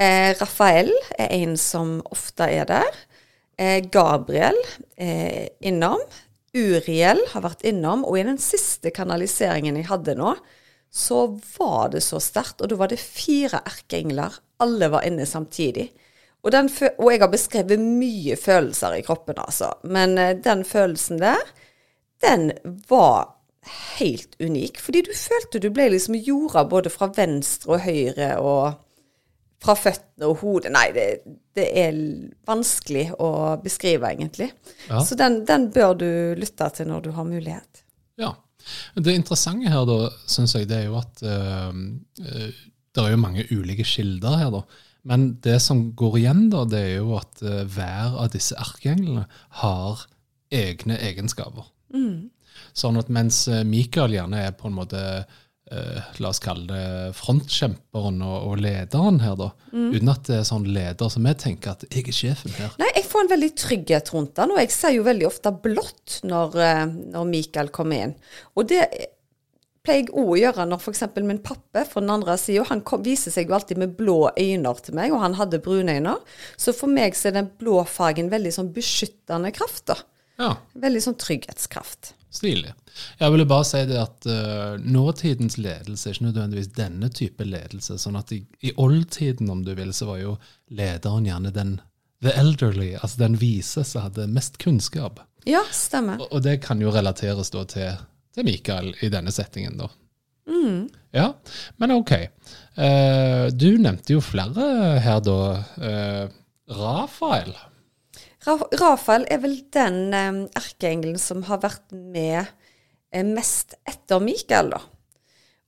Eh, 0.00 0.32
Rafael 0.38 0.90
er 1.18 1.30
en 1.36 1.54
som 1.60 1.98
ofte 2.10 2.48
er 2.50 2.66
der. 2.66 2.88
Eh, 3.58 3.82
Gabriel 3.90 4.58
er 4.96 5.50
innom. 5.60 6.02
Uriel 6.54 7.20
har 7.32 7.44
vært 7.44 7.66
innom. 7.68 8.04
Og 8.06 8.20
i 8.20 8.26
den 8.28 8.38
siste 8.42 8.92
kanaliseringen 8.94 9.78
jeg 9.80 9.90
hadde 9.90 10.16
nå, 10.18 10.34
så 10.94 11.24
var 11.58 11.90
det 11.92 12.04
så 12.06 12.20
sterkt. 12.22 12.62
Og 12.62 12.70
da 12.70 12.78
var 12.78 12.92
det 12.92 13.00
fire 13.02 13.62
erkeengler. 13.66 14.38
Alle 14.62 14.90
var 14.92 15.06
inne 15.06 15.26
samtidig. 15.28 15.88
Og, 16.46 16.54
og, 16.54 17.08
jeg 17.10 17.20
har 17.20 17.32
beskrevet 17.32 17.82
mye 17.82 18.36
følelser 18.38 18.94
i 18.94 19.02
kroppen, 19.06 19.40
altså. 19.42 19.72
Men 19.82 20.14
eh, 20.18 20.36
den 20.38 20.62
følelsen 20.64 21.18
der, 21.22 21.50
den 22.22 22.52
var 22.88 23.34
helt 23.98 24.38
unik. 24.40 24.78
Fordi 24.80 25.02
du 25.02 25.12
følte 25.14 25.60
du 25.62 25.70
ble 25.74 25.90
liksom 25.92 26.14
jorda 26.14 26.64
både 26.70 26.92
fra 26.94 27.10
venstre 27.16 27.74
og 27.74 27.82
høyre 27.84 28.36
og 28.38 28.78
fra 29.62 29.74
føttene 29.78 30.28
og 30.28 30.42
hodet. 30.42 30.72
Nei, 30.74 30.86
det, 30.94 31.06
det 31.56 31.66
er 31.82 31.96
vanskelig 32.48 33.08
å 33.22 33.30
beskrive, 33.62 34.12
egentlig. 34.14 34.50
Ja. 34.86 35.02
Så 35.04 35.18
den, 35.18 35.42
den, 35.48 35.68
bør 35.74 35.96
du 35.98 36.10
lytte 36.38 36.70
til 36.76 36.90
når 36.90 37.08
du 37.08 37.10
har 37.16 37.26
mulighet. 37.28 37.82
Ja. 38.20 38.34
Det 38.94 39.14
interessante 39.16 39.70
her, 39.72 39.86
da, 39.88 40.10
syns 40.28 40.54
jeg, 40.54 40.68
det 40.68 40.82
er 40.82 40.88
jo 40.90 40.98
at 41.00 41.22
uh, 41.24 41.72
det 42.18 43.04
er 43.04 43.14
jo 43.14 43.22
mange 43.22 43.46
ulike 43.54 43.86
kilder 43.86 44.38
her, 44.42 44.52
da. 44.58 44.62
Men 45.08 45.28
det 45.42 45.56
som 45.64 45.86
går 45.96 46.18
igjen, 46.20 46.48
da, 46.52 46.64
det 46.68 46.82
er 46.84 46.96
jo 46.98 47.14
at 47.16 47.42
uh, 47.46 47.62
hver 47.64 48.18
av 48.20 48.32
disse 48.34 48.58
erkeenglene 48.60 49.24
har 49.62 50.04
egne 50.54 50.98
egenskaper. 51.06 51.70
Mm. 51.94 52.28
Sånn 52.76 52.98
at 53.00 53.10
mens 53.12 53.46
Mikael 53.66 54.14
gjerne 54.16 54.40
er 54.48 54.54
på 54.58 54.68
en 54.68 54.76
måte 54.76 55.00
la 56.18 56.30
oss 56.30 56.40
kalle 56.40 56.64
det 56.70 57.16
frontkjemperen 57.18 58.22
og, 58.24 58.36
og 58.48 58.62
lederen 58.62 59.20
her, 59.20 59.36
da. 59.36 59.50
Mm. 59.72 59.90
Uten 59.92 60.12
at 60.12 60.30
det 60.30 60.38
er 60.38 60.48
sånn 60.48 60.64
leder 60.72 61.12
som 61.12 61.28
jeg 61.28 61.40
tenker 61.42 61.74
at 61.74 61.84
jeg 61.90 62.06
er 62.08 62.16
sjefen 62.16 62.56
her. 62.56 62.72
Nei, 62.80 62.88
jeg 62.96 63.06
får 63.10 63.24
en 63.24 63.32
veldig 63.34 63.52
trygghet 63.60 64.12
rundt 64.14 64.40
han, 64.40 64.54
og 64.54 64.62
jeg 64.62 64.72
ser 64.74 64.96
jo 64.96 65.06
veldig 65.06 65.28
ofte 65.28 65.52
blått 65.66 66.18
når, 66.28 66.58
eh, 66.64 66.82
når 67.14 67.30
Mikael 67.30 67.72
kommer 67.74 68.08
inn. 68.08 68.18
Og 68.56 68.68
det 68.72 68.84
pleier 69.88 70.04
jeg 70.04 70.12
òg 70.12 70.34
å 70.34 70.38
gjøre 70.38 70.68
når 70.68 70.82
f.eks. 70.82 71.04
min 71.24 71.40
pappa 71.44 71.84
fra 71.88 72.02
den 72.02 72.12
andre 72.12 72.36
sida, 72.40 72.66
han 72.68 72.84
kom, 72.86 73.02
viser 73.06 73.32
seg 73.34 73.48
jo 73.48 73.56
alltid 73.56 73.80
med 73.80 73.96
blå 73.98 74.20
øyne 74.34 74.74
til 74.84 74.98
meg, 74.98 75.14
og 75.14 75.24
han 75.24 75.38
hadde 75.38 75.62
brune 75.64 75.96
øyne. 75.96 76.18
Så 76.60 76.76
for 76.76 76.92
meg 76.92 77.16
så 77.16 77.30
er 77.30 77.38
den 77.38 77.50
blå 77.60 77.80
fargen 77.88 78.32
veldig 78.32 78.52
sånn 78.56 78.72
beskyttende 78.76 79.52
kraft, 79.56 79.86
da. 79.92 80.00
Ja. 80.38 80.52
Veldig 80.78 81.02
sånn 81.02 81.18
trygghetskraft. 81.18 82.12
Stilig. 82.30 82.72
Jeg 83.18 83.32
ville 83.32 83.46
bare 83.48 83.64
si 83.64 83.80
det 83.88 83.98
at 84.00 84.26
uh, 84.28 84.76
nåtidens 84.84 85.56
ledelse 85.58 86.10
er 86.10 86.16
ikke 86.16 86.26
nødvendigvis 86.26 86.72
denne 86.76 87.08
type 87.14 87.44
ledelse. 87.46 87.96
sånn 87.98 88.18
at 88.20 88.32
i, 88.36 88.42
i 88.60 88.74
oldtiden, 88.76 89.48
om 89.50 89.62
du 89.64 89.72
vil, 89.78 89.94
så 89.96 90.10
var 90.10 90.20
jo 90.20 90.34
lederen 90.68 91.28
gjerne 91.28 91.54
den 91.54 91.78
the 92.22 92.34
elderly, 92.34 92.96
altså 92.98 93.20
den 93.22 93.38
vise 93.38 93.84
som 93.86 94.08
hadde 94.08 94.26
mest 94.30 94.58
kunnskap. 94.58 95.22
Ja, 95.48 95.62
stemmer. 95.72 96.20
Og, 96.20 96.32
og 96.34 96.44
det 96.44 96.58
kan 96.64 96.82
jo 96.82 96.92
relateres 96.92 97.52
da 97.54 97.64
til, 97.70 98.02
til 98.34 98.48
Mikael 98.48 98.92
i 99.06 99.10
denne 99.12 99.32
settingen, 99.32 99.78
da. 99.80 99.88
Mm. 100.48 100.88
Ja, 101.14 101.30
men 101.80 101.94
OK. 101.94 102.12
Uh, 102.76 103.48
du 103.54 103.70
nevnte 103.80 104.16
jo 104.16 104.24
flere 104.24 104.98
her, 105.04 105.22
da. 105.24 105.40
Uh, 105.78 106.36
Rafael. 106.78 107.54
Rafael 108.46 109.26
er 109.30 109.40
vel 109.42 109.56
den 109.74 110.14
um, 110.14 110.44
erkeengelen 110.58 111.18
som 111.18 111.42
har 111.48 111.62
vært 111.64 111.90
med 111.90 112.44
uh, 112.44 113.24
mest 113.26 113.74
etter 113.88 114.22
Mikael, 114.22 114.70
da. 114.76 114.82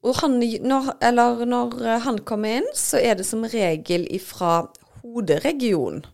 Og 0.00 0.16
han, 0.22 0.38
når, 0.40 0.94
eller 1.04 1.42
når 1.48 1.74
uh, 1.82 1.96
han 2.06 2.22
kommer 2.28 2.60
inn, 2.60 2.70
så 2.76 3.02
er 3.02 3.18
det 3.18 3.26
som 3.28 3.44
regel 3.44 4.06
ifra 4.14 4.62
hoderegionen. 5.02 6.06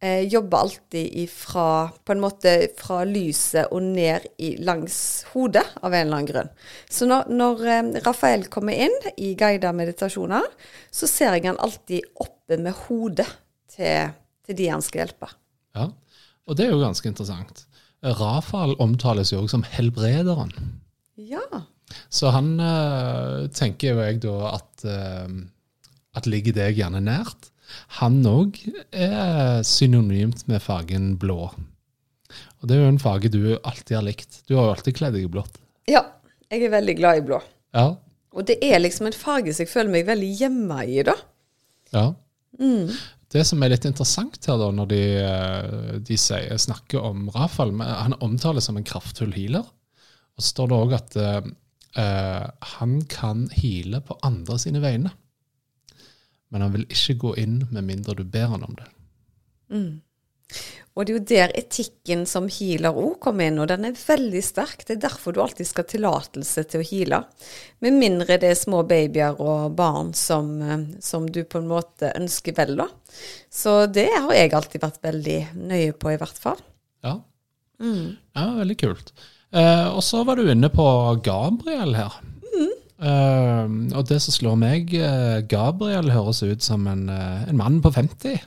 Eh, 0.00 0.20
jobber 0.20 0.58
alltid 0.58 1.10
ifra 1.18 1.88
på 2.04 2.12
en 2.12 2.20
måte 2.22 2.52
fra 2.78 3.00
lyset 3.02 3.72
og 3.74 3.82
ned 3.82 4.28
i, 4.38 4.52
langs 4.62 5.24
hodet, 5.32 5.64
av 5.82 5.90
en 5.90 6.04
eller 6.04 6.20
annen 6.20 6.28
grunn. 6.28 6.52
Så 6.86 7.08
når, 7.10 7.32
når 7.34 7.64
Rafael 8.04 8.46
kommer 8.46 8.78
inn 8.78 8.94
i 9.18 9.32
guida 9.34 9.72
meditasjoner, 9.74 10.46
så 10.94 11.10
ser 11.10 11.34
jeg 11.34 11.48
han 11.50 11.58
alltid 11.58 12.06
oppe 12.14 12.60
med 12.62 12.78
hodet 12.84 13.26
til, 13.74 14.14
til 14.46 14.60
de 14.62 14.70
han 14.70 14.86
skal 14.86 15.02
hjelpe. 15.02 15.32
Ja, 15.78 15.88
og 16.48 16.58
det 16.58 16.66
er 16.66 16.74
jo 16.74 16.82
ganske 16.82 17.10
interessant. 17.10 17.66
Rafael 18.18 18.76
omtales 18.82 19.32
jo 19.32 19.42
også 19.42 19.56
som 19.56 19.66
helbrederen. 19.66 20.52
Ja. 21.18 21.44
Så 22.12 22.30
han 22.34 22.54
uh, 22.60 23.46
tenker 23.54 23.94
jo 23.94 24.02
jeg 24.04 24.20
da 24.24 24.36
at, 24.54 24.84
uh, 24.86 25.28
at 26.16 26.28
ligger 26.30 26.56
deg 26.56 26.78
gjerne 26.78 27.02
nært. 27.04 27.50
Han 28.00 28.22
òg 28.26 28.60
er 28.96 29.60
synonymt 29.66 30.46
med 30.48 30.62
fargen 30.64 31.16
blå. 31.20 31.50
Og 32.58 32.68
det 32.68 32.76
er 32.76 32.84
jo 32.84 32.92
en 32.94 33.02
farge 33.02 33.30
du 33.32 33.42
alltid 33.56 33.96
har 33.98 34.06
likt. 34.06 34.42
Du 34.48 34.56
har 34.56 34.68
jo 34.68 34.76
alltid 34.76 34.96
kledd 34.98 35.16
deg 35.18 35.26
i 35.28 35.32
blått. 35.32 35.60
Ja, 35.88 36.04
jeg 36.48 36.64
er 36.66 36.74
veldig 36.74 36.96
glad 36.98 37.20
i 37.20 37.26
blå. 37.28 37.42
Ja. 37.76 37.90
Og 38.36 38.46
det 38.48 38.58
er 38.64 38.80
liksom 38.80 39.08
en 39.08 39.16
farge 39.16 39.52
som 39.54 39.64
jeg 39.64 39.72
føler 39.72 39.92
meg 39.92 40.08
veldig 40.08 40.30
hjemme 40.40 40.80
i, 40.86 41.02
da. 41.06 41.14
Ja. 41.92 42.06
Mm. 42.58 42.90
Det 43.28 43.44
som 43.44 43.60
er 43.62 43.74
litt 43.74 43.84
interessant 43.84 44.40
her, 44.48 44.56
da, 44.60 44.70
når 44.72 44.88
de, 44.88 45.02
eh, 45.20 45.96
de 46.00 46.16
sier, 46.16 46.56
snakker 46.56 47.04
om 47.04 47.28
Rafael 47.34 47.74
Han 47.84 48.16
omtales 48.24 48.68
som 48.68 48.78
en 48.80 48.86
kraftfull 48.88 49.34
healer. 49.36 49.66
Og 50.38 50.44
så 50.44 50.54
står 50.54 50.70
det 50.70 50.78
òg 50.78 50.92
at 50.96 51.16
uh, 51.18 52.44
han 52.78 52.92
kan 53.10 53.48
heale 53.50 53.98
på 54.06 54.14
andre 54.22 54.54
sine 54.62 54.80
vegne. 54.80 55.10
Men 56.48 56.62
han 56.62 56.76
vil 56.76 56.86
ikke 56.86 57.16
gå 57.24 57.32
inn 57.42 57.56
med 57.74 57.84
mindre 57.88 58.14
du 58.14 58.22
ber 58.22 58.52
han 58.54 58.64
om 58.64 58.76
det. 58.78 58.86
Mm. 59.74 59.90
Og 60.98 61.06
det 61.06 61.12
er 61.12 61.14
jo 61.14 61.26
der 61.30 61.52
etikken 61.54 62.24
som 62.26 62.48
healer 62.50 62.96
òg 62.98 63.20
kommer 63.22 63.46
inn, 63.46 63.60
og 63.62 63.68
den 63.70 63.86
er 63.86 63.98
veldig 63.98 64.40
sterk. 64.42 64.80
Det 64.82 64.96
er 64.96 65.04
derfor 65.04 65.34
du 65.34 65.38
alltid 65.44 65.68
skal 65.68 65.86
ha 65.86 65.92
tillatelse 65.92 66.64
til 66.72 66.82
å 66.82 66.86
heale. 66.88 67.20
Med 67.84 67.94
mindre 68.00 68.38
det 68.42 68.50
er 68.50 68.58
små 68.58 68.80
babyer 68.88 69.38
og 69.38 69.76
barn 69.78 70.10
som, 70.18 70.50
eh, 70.62 70.86
som, 71.04 71.28
du 71.30 71.44
på 71.44 71.62
en 71.62 71.70
måte 71.70 72.10
ønsker 72.18 72.56
vel, 72.58 72.74
da. 72.80 72.88
Så 73.46 73.84
det 73.86 74.08
har 74.10 74.34
jeg 74.34 74.56
alltid 74.58 74.82
vært 74.82 75.04
veldig 75.06 75.38
nøye 75.70 75.94
på, 75.94 76.10
i 76.10 76.18
hvert 76.18 76.42
fall. 76.42 76.58
Ja, 77.06 77.14
mm. 77.78 78.06
ja 78.34 78.48
veldig 78.58 78.78
kult. 78.82 79.14
Eh, 79.54 79.86
og 79.92 80.02
så 80.02 80.24
var 80.26 80.40
du 80.40 80.50
inne 80.50 80.72
på 80.72 80.88
Gabriel 81.22 81.94
her. 81.94 82.18
Mm. 82.48 82.72
Eh, 82.98 83.76
og 83.94 84.08
det 84.10 84.18
som 84.24 84.34
slår 84.34 84.58
meg, 84.66 84.90
eh, 84.98 85.44
Gabriel 85.46 86.10
høres 86.10 86.42
ut 86.42 86.64
som 86.66 86.90
en, 86.90 87.06
eh, 87.08 87.46
en 87.48 87.62
mann 87.62 87.78
på 87.80 87.94
50. 87.94 88.42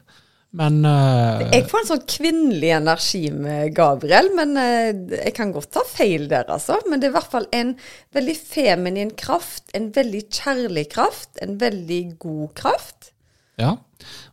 Men 0.58 0.82
uh, 0.84 1.40
Jeg 1.54 1.64
får 1.72 1.80
en 1.80 1.90
sånn 1.94 2.08
kvinnelig 2.12 2.74
energi 2.76 3.22
med 3.32 3.72
Gabriel, 3.76 4.28
men 4.36 4.58
uh, 4.60 4.90
jeg 5.16 5.32
kan 5.38 5.54
godt 5.56 5.72
ta 5.78 5.86
feil 5.88 6.28
der, 6.32 6.50
altså. 6.52 6.82
Men 6.92 7.00
det 7.00 7.08
er 7.08 7.14
i 7.14 7.18
hvert 7.20 7.36
fall 7.38 7.48
en 7.56 7.72
veldig 8.16 8.36
feminin 8.36 9.14
kraft, 9.20 9.70
en 9.78 9.88
veldig 9.96 10.26
kjærlig 10.28 10.90
kraft, 10.92 11.32
en 11.44 11.56
veldig 11.62 12.02
god 12.20 12.52
kraft. 12.60 13.14
Ja, 13.62 13.78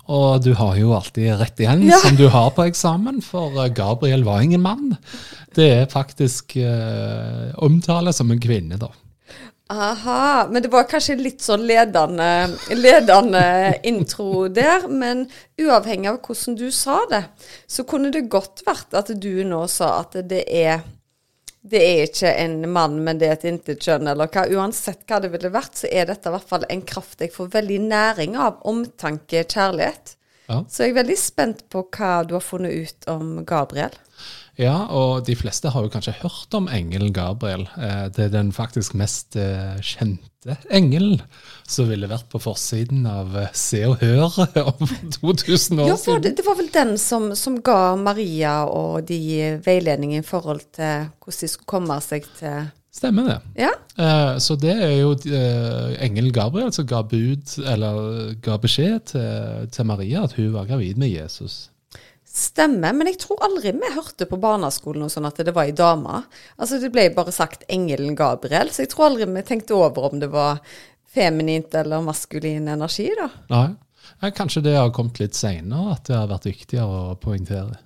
og 0.09 0.43
du 0.43 0.55
har 0.57 0.79
jo 0.81 0.95
alltid 0.97 1.35
rett 1.39 1.61
igjen, 1.61 1.85
ja. 1.91 1.99
som 2.03 2.17
du 2.19 2.27
har 2.33 2.51
på 2.57 2.65
eksamen, 2.67 3.21
for 3.25 3.55
eh, 3.61 3.71
Gabriel 3.77 4.25
var 4.27 4.43
ingen 4.43 4.65
mann. 4.65 4.97
Det 5.55 5.69
er 5.83 5.91
faktisk 5.93 6.57
uh, 6.57 7.53
omtale 7.63 8.15
som 8.17 8.33
en 8.33 8.41
kvinne, 8.43 8.81
da. 8.81 8.91
Aha. 9.71 10.49
Men 10.51 10.63
det 10.63 10.71
var 10.73 10.87
kanskje 10.89 11.19
litt 11.21 11.43
sånn 11.45 11.67
ledende, 11.69 12.49
ledende 12.73 13.43
intro 13.85 14.47
der. 14.49 14.87
Men 14.89 15.27
uavhengig 15.61 16.09
av 16.09 16.23
hvordan 16.25 16.57
du 16.57 16.71
sa 16.73 17.03
det, 17.11 17.25
så 17.69 17.85
kunne 17.89 18.13
det 18.15 18.31
godt 18.33 18.65
vært 18.67 18.97
at 18.97 19.13
du 19.13 19.45
nå 19.45 19.67
sa 19.69 19.99
at 20.01 20.17
det 20.29 20.47
er 20.49 20.81
det 21.69 21.81
er 21.85 22.05
ikke 22.07 22.31
en 22.39 22.63
mann, 22.73 22.95
men 23.05 23.19
det 23.21 23.27
er 23.29 23.35
et 23.35 23.49
intetkjønn, 23.51 24.07
eller 24.09 24.31
hva. 24.33 24.47
Uansett 24.57 25.03
hva 25.09 25.19
det 25.21 25.29
ville 25.35 25.51
vært, 25.53 25.75
så 25.77 25.91
er 25.91 26.07
dette 26.09 26.31
i 26.31 26.33
hvert 26.33 26.49
fall 26.49 26.65
en 26.71 26.85
kraft 26.87 27.21
jeg 27.21 27.35
får 27.35 27.51
veldig 27.53 27.81
næring 27.91 28.39
av. 28.41 28.63
Omtanke, 28.71 29.43
kjærlighet. 29.45 30.15
Ja. 30.49 30.63
Så 30.69 30.87
jeg 30.87 30.95
er 30.95 31.03
veldig 31.03 31.19
spent 31.21 31.67
på 31.73 31.85
hva 31.93 32.23
du 32.25 32.35
har 32.39 32.45
funnet 32.45 32.73
ut 32.73 33.11
om 33.13 33.33
Gabriel. 33.49 33.97
Ja, 34.59 34.89
og 34.91 35.23
de 35.29 35.37
fleste 35.39 35.71
har 35.71 35.85
jo 35.85 35.91
kanskje 35.93 36.17
hørt 36.19 36.55
om 36.57 36.67
engelen 36.73 37.13
Gabriel. 37.15 37.69
Eh, 37.79 38.09
det 38.11 38.25
er 38.25 38.33
den 38.33 38.51
faktisk 38.55 38.97
mest 38.99 39.37
eh, 39.39 39.77
kjente 39.79 40.57
engelen 40.75 41.21
som 41.69 41.87
ville 41.91 42.09
vært 42.11 42.27
på 42.33 42.41
forsiden 42.43 43.07
av 43.07 43.37
eh, 43.39 43.53
Se 43.55 43.85
og 43.87 44.03
Hør 44.03 44.41
om 44.73 44.83
2000 45.15 45.85
år 45.85 45.93
ja, 45.93 46.01
siden. 46.01 46.25
Det, 46.27 46.35
det 46.41 46.47
var 46.49 46.59
vel 46.59 46.73
den 46.75 46.97
som, 46.99 47.31
som, 47.39 47.61
ga 47.63 47.95
Maria 48.01 48.65
og 48.67 49.07
de 49.07 49.61
veiledning 49.63 50.17
i 50.19 50.27
forhold 50.27 50.67
til 50.75 51.07
hvordan 51.23 51.45
de 51.45 51.53
skulle 51.55 51.75
komme 51.77 52.01
seg 52.03 52.27
til 52.41 52.73
Stemmer 52.99 53.29
det. 53.31 53.39
Ja. 53.63 53.73
Så 54.43 54.57
det 54.59 54.75
er 54.75 54.97
jo 54.99 55.15
engelen 56.03 56.33
Gabriel 56.35 56.73
som 56.75 56.87
ga 56.91 57.05
bud, 57.07 57.47
eller 57.63 58.35
ga 58.43 58.57
beskjed 58.59 59.13
til, 59.13 59.67
til 59.75 59.87
Maria 59.87 60.25
at 60.27 60.35
hun 60.39 60.51
var 60.57 60.67
gravid 60.67 60.99
med 60.99 61.13
Jesus. 61.13 61.69
Stemmer, 62.29 62.93
men 62.95 63.09
jeg 63.11 63.21
tror 63.23 63.41
aldri 63.47 63.73
vi 63.75 63.89
hørte 63.95 64.27
på 64.29 64.39
barneskolen 64.39 65.07
og 65.07 65.11
sånn 65.11 65.27
at 65.27 65.39
det 65.47 65.55
var 65.57 65.71
ei 65.71 65.75
dame. 65.75 66.21
Altså 66.59 66.79
Det 66.83 66.91
ble 66.95 67.09
bare 67.17 67.35
sagt 67.35 67.65
engelen 67.73 68.19
Gabriel, 68.19 68.71
så 68.75 68.85
jeg 68.85 68.93
tror 68.93 69.09
aldri 69.09 69.27
vi 69.31 69.43
tenkte 69.47 69.79
over 69.79 70.11
om 70.11 70.21
det 70.23 70.29
var 70.35 70.61
feminint 71.09 71.75
eller 71.79 72.05
maskulin 72.05 72.69
energi, 72.69 73.09
da. 73.19 73.31
Nei. 73.55 74.31
Kanskje 74.35 74.63
det 74.65 74.75
har 74.77 74.93
kommet 74.95 75.19
litt 75.23 75.37
seinere, 75.39 75.95
at 75.97 76.07
det 76.09 76.17
har 76.19 76.31
vært 76.31 76.47
viktigere 76.51 77.01
å 77.13 77.17
poengtere. 77.21 77.79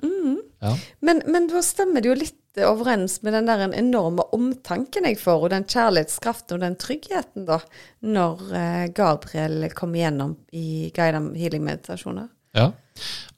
Ja. 0.62 0.76
Men, 1.00 1.23
men 1.26 1.49
da 1.50 1.62
stemmer 1.64 2.02
det 2.02 2.11
jo 2.11 2.19
litt 2.21 2.38
overens 2.62 3.16
med 3.25 3.35
den 3.35 3.49
der 3.49 3.64
enorme 3.75 4.25
omtanken 4.37 5.09
jeg 5.09 5.19
får, 5.21 5.47
og 5.47 5.52
den 5.54 5.64
kjærlighetskraften 5.66 6.59
og 6.59 6.66
den 6.66 6.76
tryggheten, 6.81 7.47
da, 7.49 7.59
når 8.04 8.45
eh, 8.59 8.85
Gabriel 8.95 9.66
kommer 9.75 10.04
gjennom 10.04 10.37
i 10.54 10.92
guided 10.95 11.33
healing-meditasjoner. 11.40 12.28
Ja. 12.57 12.69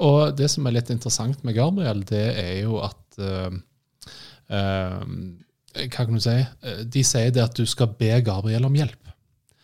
Og 0.03 0.35
det 0.37 0.51
som 0.51 0.67
er 0.67 0.77
litt 0.77 0.91
interessant 0.91 1.45
med 1.47 1.57
Gabriel, 1.57 2.03
det 2.09 2.27
er 2.43 2.57
jo 2.65 2.81
at 2.83 3.21
uh, 3.23 3.55
uh, 4.51 5.05
Hva 5.79 5.93
kan 5.95 6.19
du 6.19 6.23
si? 6.23 6.35
De 6.91 7.05
sier 7.07 7.31
det 7.35 7.45
at 7.45 7.55
du 7.55 7.63
skal 7.71 7.95
be 7.99 8.11
Gabriel 8.27 8.67
om 8.67 8.75
hjelp. 8.75 8.99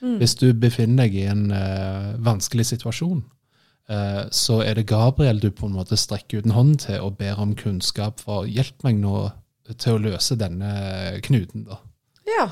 Hvis 0.00 0.32
du 0.40 0.46
befinner 0.56 1.04
deg 1.04 1.16
i 1.18 1.26
en 1.28 1.50
uh, 1.52 2.14
vanskelig 2.24 2.70
situasjon, 2.70 3.18
så 4.30 4.60
er 4.62 4.76
det 4.78 4.84
Gabriel 4.86 5.40
du 5.42 5.48
på 5.50 5.66
en 5.66 5.74
måte 5.74 5.96
strekker 5.98 6.38
ut 6.38 6.46
en 6.46 6.54
hånd 6.54 6.76
til 6.84 7.02
og 7.02 7.16
ber 7.18 7.40
om 7.42 7.56
kunnskap 7.58 8.20
for 8.22 8.46
hjelp 8.46 8.84
meg 8.86 9.00
nå 9.02 9.24
til 9.78 9.96
å 9.96 10.02
løse 10.04 10.36
denne 10.38 10.70
knuten. 11.26 11.64
da. 11.66 11.80
Ja. 12.30 12.46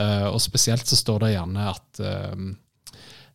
Eh, 0.00 0.26
og 0.30 0.40
spesielt 0.42 0.86
så 0.88 0.98
står 0.98 1.24
det 1.24 1.32
gjerne 1.34 1.68
at 1.72 2.02
eh, 2.04 2.44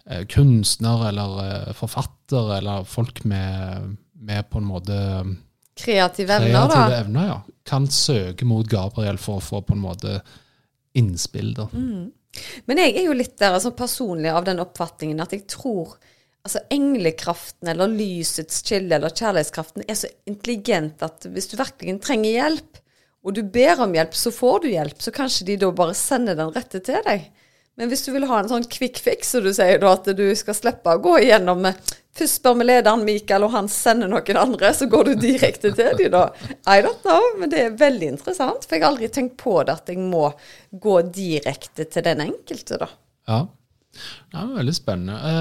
eh, 0.09 0.23
kunstner 0.31 1.07
eller 1.09 1.39
eh, 1.45 1.73
forfatter 1.77 2.55
eller 2.59 2.87
folk 2.89 3.23
med, 3.29 3.95
med 4.13 4.49
på 4.49 4.61
en 4.61 4.69
måte 4.69 4.99
Kreative 5.75 6.37
evner, 6.37 6.53
kreative 6.53 6.83
da. 6.87 6.99
evner 7.01 7.25
ja, 7.27 7.39
kan 7.67 7.87
søke 7.91 8.47
mot 8.47 8.67
Gabriel 8.71 9.19
for 9.19 9.41
å 9.41 9.43
få 9.43 9.59
på 9.67 9.75
en 9.75 9.83
måte 9.83 10.19
innspill. 10.95 11.51
da. 11.57 11.67
Mm. 11.73 12.13
Men 12.69 12.79
jeg 12.79 12.93
er 12.95 13.09
jo 13.09 13.15
litt 13.15 13.35
der 13.39 13.57
altså 13.57 13.73
personlig 13.75 14.31
av 14.31 14.45
den 14.47 14.61
oppfatningen 14.63 15.19
at 15.23 15.35
jeg 15.35 15.43
tror 15.51 15.97
altså 16.45 16.61
englekraften 16.73 17.71
eller 17.71 17.89
lysets 17.89 18.61
kilde 18.67 18.95
eller 18.99 19.13
kjærlighetskraften 19.13 19.85
er 19.89 19.97
så 19.97 20.11
intelligent 20.29 21.01
at 21.05 21.25
hvis 21.33 21.49
du 21.49 21.57
virkelig 21.57 21.97
trenger 22.05 22.35
hjelp, 22.35 22.81
og 23.25 23.33
du 23.33 23.41
ber 23.49 23.81
om 23.81 23.95
hjelp, 23.97 24.13
så 24.13 24.29
får 24.29 24.59
du 24.61 24.67
hjelp. 24.69 24.99
Så 25.01 25.09
kanskje 25.13 25.47
de 25.47 25.57
da 25.63 25.71
bare 25.73 25.97
sender 25.97 26.37
den 26.37 26.53
rette 26.53 26.77
til 26.85 27.01
deg. 27.07 27.25
Men 27.75 27.89
hvis 27.89 28.05
du 28.05 28.11
vil 28.13 28.27
ha 28.29 28.37
en 28.39 28.51
sånn 28.51 28.67
quick 28.71 29.01
fix, 29.01 29.33
så 29.33 29.41
du 29.41 29.49
sier 29.55 29.81
da 29.81 29.95
at 29.97 30.05
du 30.15 30.27
skal 30.37 30.55
slippe 30.55 30.93
å 30.93 31.01
gå 31.01 31.17
igjennom 31.25 31.63
med 31.65 31.95
Først 32.15 32.37
spør 32.39 32.53
vi 32.61 32.65
lederen 32.69 33.01
Mikael, 33.03 33.43
og 33.43 33.51
han 33.51 33.65
sender 33.67 34.07
noen 34.07 34.37
andre, 34.39 34.69
så 34.71 34.85
går 34.87 35.09
du 35.09 35.17
direkte 35.19 35.73
til 35.75 35.97
dem 35.99 36.13
da. 36.13 36.21
I 36.63 36.79
don't 36.85 37.01
know, 37.03 37.25
men 37.41 37.51
det 37.51 37.59
er 37.59 37.73
veldig 37.75 38.07
interessant. 38.13 38.63
For 38.63 38.77
jeg 38.77 38.85
har 38.85 38.93
aldri 38.93 39.09
tenkt 39.11 39.35
på 39.41 39.57
det 39.67 39.75
at 39.75 39.91
jeg 39.91 39.99
må 39.99 40.29
gå 40.71 40.95
direkte 41.11 41.83
til 41.91 42.05
den 42.07 42.23
enkelte, 42.23 42.79
da. 42.85 42.87
Ja, 43.27 43.41
det 44.31 44.39
er 44.45 44.55
veldig 44.61 44.77
spennende. 44.77 45.35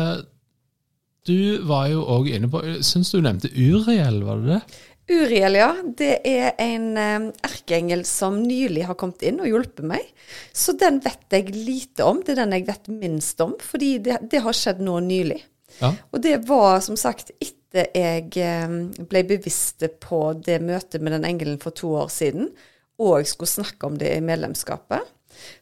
Du 1.25 1.63
var 1.65 1.89
jo 1.89 2.03
òg 2.05 2.29
inne 2.37 2.51
på 2.53 2.61
Syns 2.85 3.15
du 3.15 3.23
nevnte 3.25 3.49
Uriel, 3.49 4.21
var 4.27 4.43
det 4.43 4.59
det? 4.59 4.83
Uriel, 5.15 5.57
ja. 5.57 5.71
Det 5.97 6.19
er 6.25 6.55
en 6.61 6.85
eh, 7.01 7.27
erkeengel 7.45 8.05
som 8.09 8.39
nylig 8.41 8.87
har 8.89 8.97
kommet 9.01 9.25
inn 9.25 9.41
og 9.41 9.49
hjulpet 9.49 9.85
meg. 9.89 10.05
Så 10.53 10.77
den 10.81 11.01
vet 11.05 11.25
jeg 11.33 11.53
lite 11.53 12.07
om. 12.09 12.23
Det 12.25 12.35
er 12.35 12.43
den 12.43 12.55
jeg 12.57 12.67
vet 12.69 12.89
minst 12.93 13.41
om, 13.45 13.53
fordi 13.61 13.99
det, 14.05 14.19
det 14.33 14.41
har 14.45 14.57
skjedd 14.57 14.81
nå 14.85 14.99
nylig. 15.05 15.43
Ja. 15.81 15.95
Og 16.13 16.23
det 16.25 16.39
var 16.49 16.79
som 16.85 16.97
sagt 17.01 17.35
etter 17.37 17.91
jeg 17.97 18.31
eh, 18.41 18.77
ble 19.09 19.25
bevisst 19.29 19.85
på 20.05 20.21
det 20.45 20.61
møtet 20.65 21.05
med 21.05 21.17
den 21.17 21.29
engelen 21.29 21.61
for 21.61 21.77
to 21.77 21.93
år 22.05 22.13
siden, 22.13 22.53
og 23.01 23.19
jeg 23.21 23.33
skulle 23.33 23.51
snakke 23.51 23.89
om 23.89 23.99
det 24.01 24.13
i 24.15 24.25
medlemskapet. 24.25 25.09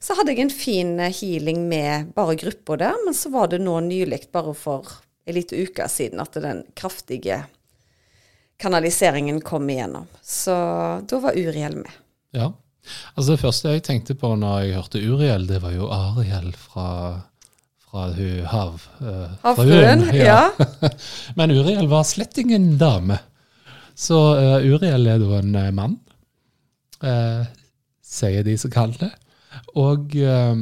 Så 0.03 0.15
hadde 0.19 0.35
jeg 0.35 0.45
en 0.45 0.55
fin 0.55 0.99
eh, 1.01 1.15
healing 1.23 1.65
med 1.71 2.13
bare 2.15 2.39
gruppa 2.39 2.79
der, 2.83 2.99
men 3.07 3.17
så 3.17 3.33
var 3.35 3.51
det 3.51 3.63
nå 3.63 3.81
nylig, 3.89 4.27
bare 4.35 4.55
for 4.59 4.99
en 5.25 5.35
liten 5.35 5.59
uke 5.63 5.89
siden, 5.89 6.21
at 6.21 6.35
den 6.43 6.65
kraftige 6.79 7.45
kanaliseringen 8.63 9.41
kom 9.41 9.71
igjennom. 9.71 10.07
Så 10.23 10.55
da 11.09 11.19
var 11.23 11.39
Uriel 11.39 11.77
med. 11.77 11.91
Ja. 12.31 12.53
Altså 13.15 13.33
Det 13.37 13.41
første 13.41 13.75
jeg 13.77 13.85
tenkte 13.87 14.15
på 14.19 14.33
når 14.39 14.65
jeg 14.65 14.75
hørte 14.79 15.03
Uriel, 15.03 15.47
det 15.47 15.61
var 15.63 15.75
jo 15.75 15.87
Ariel 15.95 16.51
fra, 16.59 16.87
fra 17.85 18.09
hun 18.17 18.47
hav... 18.51 18.81
uh, 19.01 19.37
Havfruen, 19.45 20.09
Ja. 20.15 20.49
ja. 20.59 20.91
Men 21.39 21.55
Uriel 21.55 21.87
var 21.91 22.07
slett 22.09 22.39
ingen 22.43 22.77
dame. 22.79 23.21
Så 23.95 24.19
uh, 24.39 24.59
Uriel 24.67 25.07
er 25.07 25.23
da 25.23 25.39
en 25.39 25.55
uh, 25.59 25.69
mann, 25.75 25.99
sier 28.03 28.45
de 28.47 28.55
som 28.59 28.71
kaller 28.71 28.99
det. 29.01 29.13
Og 29.79 30.15
eh, 30.17 30.55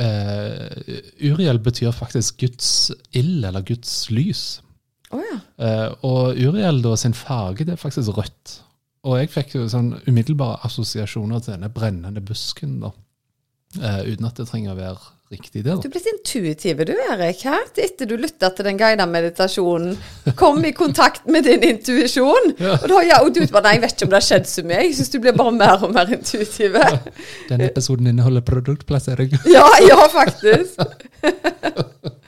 eh, 0.00 1.28
Uriel 1.28 1.60
betyr 1.62 1.92
faktisk 1.96 2.40
Guds 2.40 2.90
ild, 3.12 3.44
eller 3.44 3.64
Guds 3.66 4.10
lys. 4.10 4.60
Oh, 5.12 5.20
ja. 5.20 5.38
Eh, 5.60 5.88
og 6.08 6.38
Uriel 6.40 6.82
da 6.84 6.96
sin 6.96 7.16
farge, 7.16 7.66
det 7.66 7.76
er 7.76 7.80
faktisk 7.80 8.14
rødt. 8.16 8.58
Og 9.02 9.18
jeg 9.18 9.32
fikk 9.32 9.56
jo 9.56 9.68
sånn 9.70 9.96
umiddelbare 10.06 10.62
assosiasjoner 10.68 11.42
til 11.42 11.56
denne 11.56 11.72
brennende 11.74 12.22
busken, 12.24 12.78
da. 12.84 12.92
Eh, 13.80 14.00
uten 14.12 14.28
at 14.28 14.36
det 14.36 14.44
trenger 14.50 14.74
å 14.74 14.76
være 14.76 15.12
riktig, 15.32 15.62
det. 15.64 15.70
Du 15.70 15.80
da. 15.80 15.88
er 15.88 15.92
blitt 15.94 16.08
intuitiv 16.10 16.82
du, 16.84 16.92
Erik. 16.92 17.40
Hæ? 17.48 17.60
Etter 17.80 18.08
du 18.10 18.18
lytta 18.20 18.50
til 18.52 18.68
den 18.68 18.80
guida 18.80 19.06
meditasjonen, 19.08 19.94
kom 20.36 20.60
i 20.68 20.74
kontakt 20.76 21.24
med 21.32 21.46
din 21.48 21.64
intuisjon. 21.64 22.52
Ja. 22.60 22.76
Og, 22.76 22.88
da, 22.92 23.00
ja, 23.08 23.20
og 23.24 23.32
du 23.32 23.40
bare 23.46 23.62
Nei, 23.62 23.76
jeg 23.78 23.84
vet 23.86 23.94
ikke 23.96 24.08
om 24.08 24.12
det 24.12 24.18
har 24.18 24.26
skjedd 24.26 24.48
så 24.50 24.64
mye. 24.66 24.80
Jeg 24.82 24.96
syns 24.98 25.12
du 25.14 25.18
blir 25.22 25.36
bare 25.38 25.54
mer 25.56 25.86
og 25.86 25.94
mer 25.94 26.12
intuitiv. 26.18 26.76
Denne 27.48 27.70
episoden 27.70 28.10
inneholder 28.12 28.44
produktplassering. 28.52 29.38
Ja, 29.56 29.68
ja, 29.86 30.00
faktisk. 30.12 30.82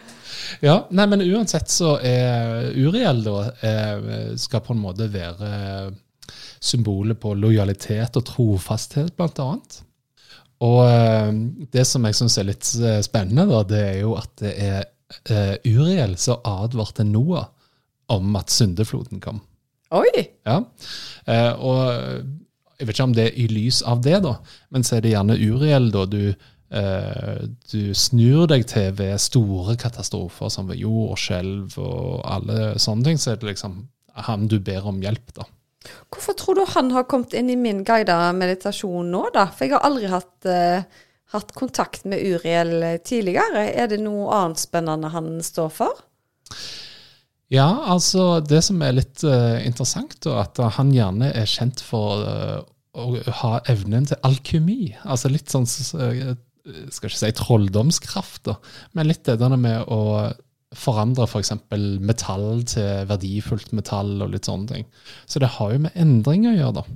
Ja, 0.64 0.86
nei, 0.96 1.04
men 1.10 1.20
uansett 1.20 1.68
så 1.68 1.98
er 2.00 2.70
Uriel 2.78 3.18
da 3.26 3.40
eh, 3.68 4.30
skal 4.40 4.62
på 4.64 4.72
en 4.72 4.80
måte 4.80 5.10
være 5.12 5.50
symbolet 6.64 7.18
på 7.20 7.34
lojalitet 7.36 8.16
og 8.16 8.24
trofasthet, 8.30 9.12
blant 9.18 9.42
annet. 9.44 9.82
Og 10.62 10.80
eh, 10.86 11.32
det 11.74 11.84
som 11.88 12.04
jeg 12.06 12.18
syns 12.18 12.38
er 12.38 12.48
litt 12.48 12.68
eh, 12.78 13.00
spennende, 13.04 13.46
da, 13.50 13.62
det 13.66 13.82
er 13.88 13.98
jo 14.04 14.14
at 14.18 14.30
det 14.42 14.54
er 14.54 14.78
eh, 15.30 15.56
Uriel 15.66 16.16
som 16.20 16.44
advarte 16.46 17.06
Noah 17.06 17.50
om 18.12 18.36
at 18.38 18.52
syndefloden 18.52 19.22
kom. 19.24 19.40
Oi. 19.94 20.26
Ja. 20.44 20.58
Og 21.62 21.78
jeg 22.76 22.86
vet 22.88 22.96
ikke 22.96 23.06
om 23.06 23.14
det 23.16 23.28
er 23.30 23.38
i 23.38 23.46
lys 23.48 23.78
av 23.86 24.02
det, 24.04 24.18
da, 24.24 24.34
men 24.74 24.84
så 24.84 24.96
er 24.96 25.04
det 25.04 25.14
gjerne 25.14 25.38
Uriel 25.38 25.86
da 25.94 26.02
du, 26.10 26.34
du 27.70 27.80
snur 27.96 28.48
deg 28.50 28.66
til 28.68 28.90
ved 28.98 29.22
store 29.22 29.78
katastrofer 29.80 30.52
som 30.52 30.68
ved 30.68 30.82
jordskjelv 30.82 31.78
og 31.80 32.20
alle 32.28 32.74
sånne 32.82 33.08
ting. 33.08 33.22
Så 33.22 33.32
er 33.32 33.40
det 33.40 33.54
liksom 33.54 33.84
han 34.26 34.50
du 34.50 34.58
ber 34.60 34.90
om 34.90 35.00
hjelp, 35.00 35.32
da. 35.38 35.46
Hvorfor 36.12 36.36
tror 36.38 36.58
du 36.58 36.64
han 36.74 36.92
har 36.94 37.08
kommet 37.10 37.34
inn 37.36 37.50
i 37.52 37.58
min 37.60 37.82
guida 37.86 38.18
meditasjon 38.36 39.10
nå, 39.12 39.26
da? 39.34 39.48
For 39.52 39.66
jeg 39.66 39.76
har 39.76 39.84
aldri 39.86 40.10
hatt, 40.12 40.48
uh, 40.48 41.04
hatt 41.34 41.52
kontakt 41.56 42.06
med 42.08 42.22
Uriel 42.24 43.00
tidligere. 43.04 43.66
Er 43.72 43.90
det 43.92 44.00
noe 44.04 44.30
annet 44.32 44.62
spennende 44.62 45.12
han 45.14 45.36
står 45.44 45.72
for? 45.74 46.04
Ja, 47.52 47.68
altså 47.92 48.40
det 48.40 48.62
som 48.66 48.80
er 48.82 48.96
litt 48.96 49.24
uh, 49.26 49.60
interessant, 49.64 50.16
da, 50.24 50.44
at 50.46 50.60
han 50.78 50.94
gjerne 50.94 51.30
er 51.36 51.50
kjent 51.50 51.82
for 51.84 52.24
uh, 52.24 52.62
å 52.94 53.10
ha 53.42 53.58
evnen 53.70 54.08
til 54.08 54.20
alkymi. 54.26 54.94
Altså 55.02 55.30
litt 55.32 55.50
sånn 55.50 55.66
Skal 55.66 57.10
ikke 57.10 57.18
si 57.18 57.30
trolldomskraft, 57.36 58.44
da, 58.48 58.56
men 58.96 59.10
litt 59.10 59.26
det 59.26 59.36
der 59.42 59.56
med 59.60 59.84
å 59.92 60.30
forandre 60.78 61.26
f.eks. 61.28 61.52
metall 62.02 62.64
til 62.70 63.06
verdifullt 63.10 63.72
metall 63.76 64.16
og 64.24 64.34
litt 64.34 64.48
sånne 64.50 64.70
ting. 64.70 64.88
Så 65.26 65.42
det 65.42 65.54
har 65.56 65.74
jo 65.74 65.84
med 65.86 65.98
endring 65.98 66.48
å 66.50 66.54
gjøre, 66.54 66.82
da. 66.82 66.86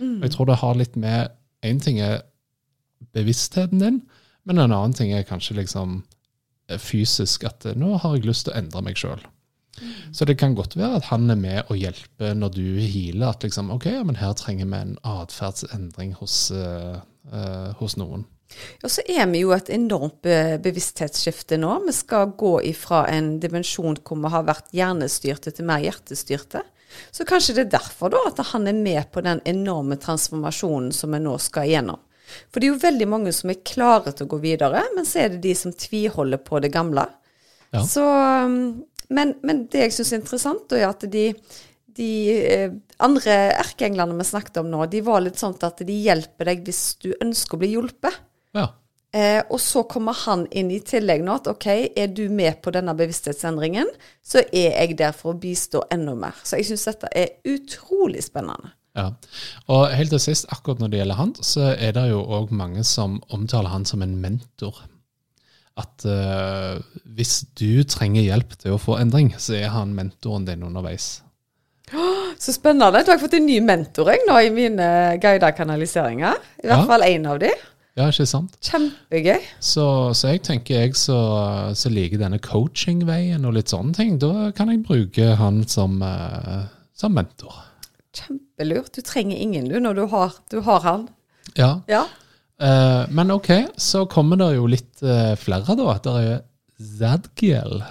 Og 0.00 0.24
jeg 0.24 0.34
tror 0.34 0.48
det 0.48 0.62
har 0.62 0.80
litt 0.80 0.96
med 1.00 1.36
Én 1.60 1.76
ting 1.76 1.98
er 2.00 2.22
bevisstheten 3.12 3.82
din, 3.82 3.98
men 4.48 4.56
en 4.56 4.72
annen 4.72 4.94
ting 4.96 5.10
er 5.12 5.26
kanskje 5.28 5.58
liksom 5.58 5.98
eh, 6.70 6.78
fysisk 6.80 7.44
at 7.44 7.66
eh, 7.68 7.76
nå 7.76 7.98
har 8.00 8.14
jeg 8.16 8.24
lyst 8.24 8.46
til 8.46 8.54
å 8.54 8.62
endre 8.62 8.80
meg 8.86 8.96
sjøl. 8.96 9.20
Så 10.12 10.24
det 10.24 10.38
kan 10.40 10.56
godt 10.56 10.76
være 10.76 11.02
at 11.02 11.08
han 11.10 11.28
er 11.30 11.36
med 11.36 11.68
og 11.68 11.78
hjelper 11.78 12.34
når 12.36 12.54
du 12.56 12.64
healer. 12.80 13.30
At 13.30 13.44
liksom, 13.44 13.70
ok, 13.76 13.86
ja, 13.92 14.02
men 14.04 14.18
her 14.20 14.32
trenger 14.36 14.68
vi 14.68 14.80
en 14.80 14.96
atferdsendring 15.06 16.14
hos, 16.18 16.36
uh, 16.52 17.00
uh, 17.32 17.70
hos 17.80 17.96
noen. 18.00 18.26
Og 18.82 18.90
så 18.92 19.04
er 19.06 19.28
vi 19.30 19.44
jo 19.44 19.52
et 19.54 19.70
enormt 19.72 20.26
bevissthetsskifte 20.64 21.58
nå. 21.60 21.76
Vi 21.86 21.94
skal 21.96 22.34
gå 22.38 22.56
ifra 22.72 23.04
en 23.12 23.36
dimensjon 23.42 24.00
hvor 24.02 24.18
vi 24.20 24.32
har 24.34 24.46
vært 24.48 24.74
hjernestyrte 24.76 25.54
til 25.54 25.68
mer 25.68 25.84
hjertestyrte. 25.84 26.64
Så 27.10 27.24
kanskje 27.28 27.54
det 27.56 27.66
er 27.66 27.74
derfor 27.78 28.12
da 28.12 28.22
at 28.28 28.40
han 28.52 28.66
er 28.68 28.76
med 28.76 29.10
på 29.14 29.22
den 29.24 29.42
enorme 29.48 29.98
transformasjonen 30.00 30.90
som 30.94 31.14
vi 31.14 31.22
nå 31.22 31.36
skal 31.42 31.68
igjennom. 31.68 32.00
For 32.50 32.60
det 32.60 32.68
er 32.68 32.74
jo 32.74 32.82
veldig 32.84 33.08
mange 33.10 33.32
som 33.34 33.50
er 33.50 33.62
klare 33.66 34.12
til 34.14 34.26
å 34.26 34.32
gå 34.34 34.38
videre, 34.42 34.84
men 34.94 35.06
så 35.08 35.24
er 35.24 35.32
det 35.32 35.42
de 35.46 35.54
som 35.58 35.74
tviholder 35.74 36.42
på 36.46 36.60
det 36.62 36.70
gamle. 36.74 37.06
Ja. 37.74 37.82
Så, 37.86 38.04
um, 38.04 38.84
men, 39.10 39.34
men 39.46 39.64
det 39.70 39.86
jeg 39.86 39.96
syns 39.98 40.12
er 40.12 40.20
interessant, 40.20 40.74
er 40.74 40.86
at 40.88 41.06
de, 41.10 41.24
de 41.98 42.10
eh, 42.38 42.76
andre 43.02 43.36
erkeenglene 43.58 44.14
vi 44.18 44.28
snakket 44.28 44.62
om 44.62 44.70
nå, 44.70 44.84
de 44.90 45.02
var 45.06 45.24
litt 45.24 45.40
sånn 45.42 45.58
at 45.66 45.82
de 45.86 45.96
hjelper 46.06 46.52
deg 46.52 46.62
hvis 46.66 46.84
du 47.02 47.10
ønsker 47.18 47.58
å 47.58 47.62
bli 47.64 47.72
hjulpet. 47.74 48.20
Ja. 48.56 48.66
Eh, 49.12 49.42
og 49.50 49.58
så 49.58 49.82
kommer 49.90 50.14
han 50.26 50.44
inn 50.54 50.68
i 50.70 50.78
tillegg 50.86 51.24
nå 51.26 51.34
at 51.40 51.48
OK, 51.50 51.66
er 51.98 52.12
du 52.14 52.28
med 52.30 52.60
på 52.62 52.70
denne 52.74 52.94
bevissthetsendringen, 52.94 53.88
så 54.22 54.44
er 54.52 54.76
jeg 54.76 54.98
der 55.00 55.12
for 55.16 55.32
å 55.34 55.40
bistå 55.40 55.82
enda 55.90 56.14
mer. 56.14 56.36
Så 56.46 56.60
jeg 56.60 56.68
syns 56.70 56.86
dette 56.86 57.10
er 57.18 57.32
utrolig 57.50 58.22
spennende. 58.22 58.70
Ja. 58.98 59.08
Og 59.70 59.88
helt 59.94 60.10
til 60.14 60.22
sist, 60.22 60.46
akkurat 60.50 60.80
når 60.82 60.92
det 60.92 61.00
gjelder 61.02 61.18
han, 61.18 61.34
så 61.46 61.72
er 61.74 61.92
det 61.96 62.08
jo 62.10 62.22
òg 62.38 62.50
mange 62.54 62.84
som 62.86 63.18
omtaler 63.34 63.70
han 63.74 63.86
som 63.86 64.02
en 64.06 64.14
mentor. 64.22 64.78
At 65.78 66.04
eh, 66.06 66.78
hvis 67.06 67.40
du 67.58 67.82
trenger 67.88 68.26
hjelp 68.26 68.54
til 68.62 68.74
å 68.76 68.80
få 68.82 68.98
endring, 69.00 69.32
så 69.38 69.54
er 69.58 69.70
han 69.74 69.94
mentoren 69.96 70.46
din 70.46 70.62
underveis. 70.66 71.20
Så 72.38 72.54
spennende. 72.54 73.02
Da 73.02 73.14
har 73.14 73.18
fått 73.22 73.34
en 73.38 73.46
ny 73.46 73.58
mentor 73.64 74.10
jeg 74.12 74.22
nå 74.28 74.36
i 74.46 74.50
mine 74.54 74.86
guidede 75.22 75.50
kanaliseringer. 75.56 76.36
I 76.62 76.68
hvert 76.68 76.84
Ja. 76.84 76.86
fall 76.86 77.02
én 77.08 77.26
av 77.26 77.40
de. 77.42 77.50
Ja, 77.98 78.06
ikke 78.06 78.26
sant? 78.28 78.54
Kjempegøy. 78.64 79.40
Så, 79.58 79.84
så 80.16 80.34
jeg 80.34 80.44
tenker 80.46 80.84
jeg 80.84 80.96
så, 80.98 81.18
så 81.76 81.90
liker 81.92 82.20
denne 82.22 82.38
coaching-veien 82.42 83.44
og 83.48 83.56
litt 83.56 83.72
sånne 83.72 83.96
ting. 83.96 84.16
Da 84.22 84.50
kan 84.56 84.70
jeg 84.70 84.84
bruke 84.86 85.34
han 85.40 85.64
som, 85.68 85.98
eh, 86.06 86.68
som 86.96 87.16
mentor. 87.16 87.56
Kjempelurt. 88.16 88.92
Du 88.94 89.02
trenger 89.06 89.38
ingen, 89.38 89.68
du, 89.70 89.78
når 89.82 89.98
du 89.98 90.04
har, 90.14 90.38
du 90.54 90.60
har 90.66 90.86
han. 90.86 91.08
Ja. 91.58 91.80
Ja. 91.90 92.04
Eh, 92.62 93.02
men 93.10 93.34
ok, 93.34 93.50
så 93.76 94.04
kommer 94.10 94.38
det 94.40 94.52
jo 94.54 94.70
litt 94.70 95.02
eh, 95.02 95.34
flere, 95.40 95.76
da. 95.76 95.90
At 95.96 96.06
det 96.06 96.16
er 96.20 96.40
Zadgiel. 96.80 97.82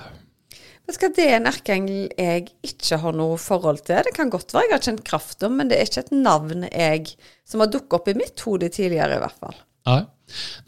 Det 0.90 1.22
er 1.22 1.36
en 1.38 1.46
erkeengel 1.46 2.08
jeg 2.18 2.48
ikke 2.66 2.98
har 3.04 3.14
noe 3.14 3.38
forhold 3.38 3.84
til. 3.86 4.00
Det 4.08 4.16
kan 4.16 4.32
godt 4.34 4.56
være 4.56 4.72
jeg 4.72 4.74
har 4.74 4.86
kjent 4.88 5.04
kraft 5.06 5.44
om, 5.46 5.60
men 5.60 5.70
det 5.70 5.78
er 5.78 5.90
ikke 5.90 6.08
et 6.08 6.16
navn 6.16 6.66
jeg 6.66 7.12
som 7.46 7.62
har 7.62 7.70
dukket 7.70 7.98
opp 8.00 8.10
i 8.10 8.18
mitt 8.18 8.42
hode 8.48 8.72
tidligere, 8.74 9.20
i 9.20 9.22
hvert 9.22 9.44
fall. 9.44 9.60
Nei. 9.88 10.02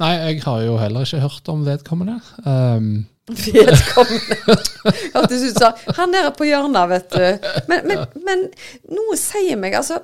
Nei, 0.02 0.12
jeg 0.18 0.44
har 0.46 0.62
jo 0.66 0.78
heller 0.82 1.06
ikke 1.06 1.22
hørt 1.22 1.50
om 1.52 1.66
vedkommende. 1.68 2.18
Um, 2.46 3.08
Vedkommende. 3.32 4.56
Hørtes 5.16 5.44
ut 5.46 5.60
som 5.60 5.98
han 5.98 6.16
der 6.16 6.32
på 6.36 6.48
hjørnet, 6.50 6.90
vet 6.92 7.14
du. 7.14 7.52
Men, 7.70 7.86
men, 7.88 8.02
men 8.26 8.48
noe 8.92 9.18
sier 9.20 9.60
meg 9.62 9.78
altså 9.78 10.02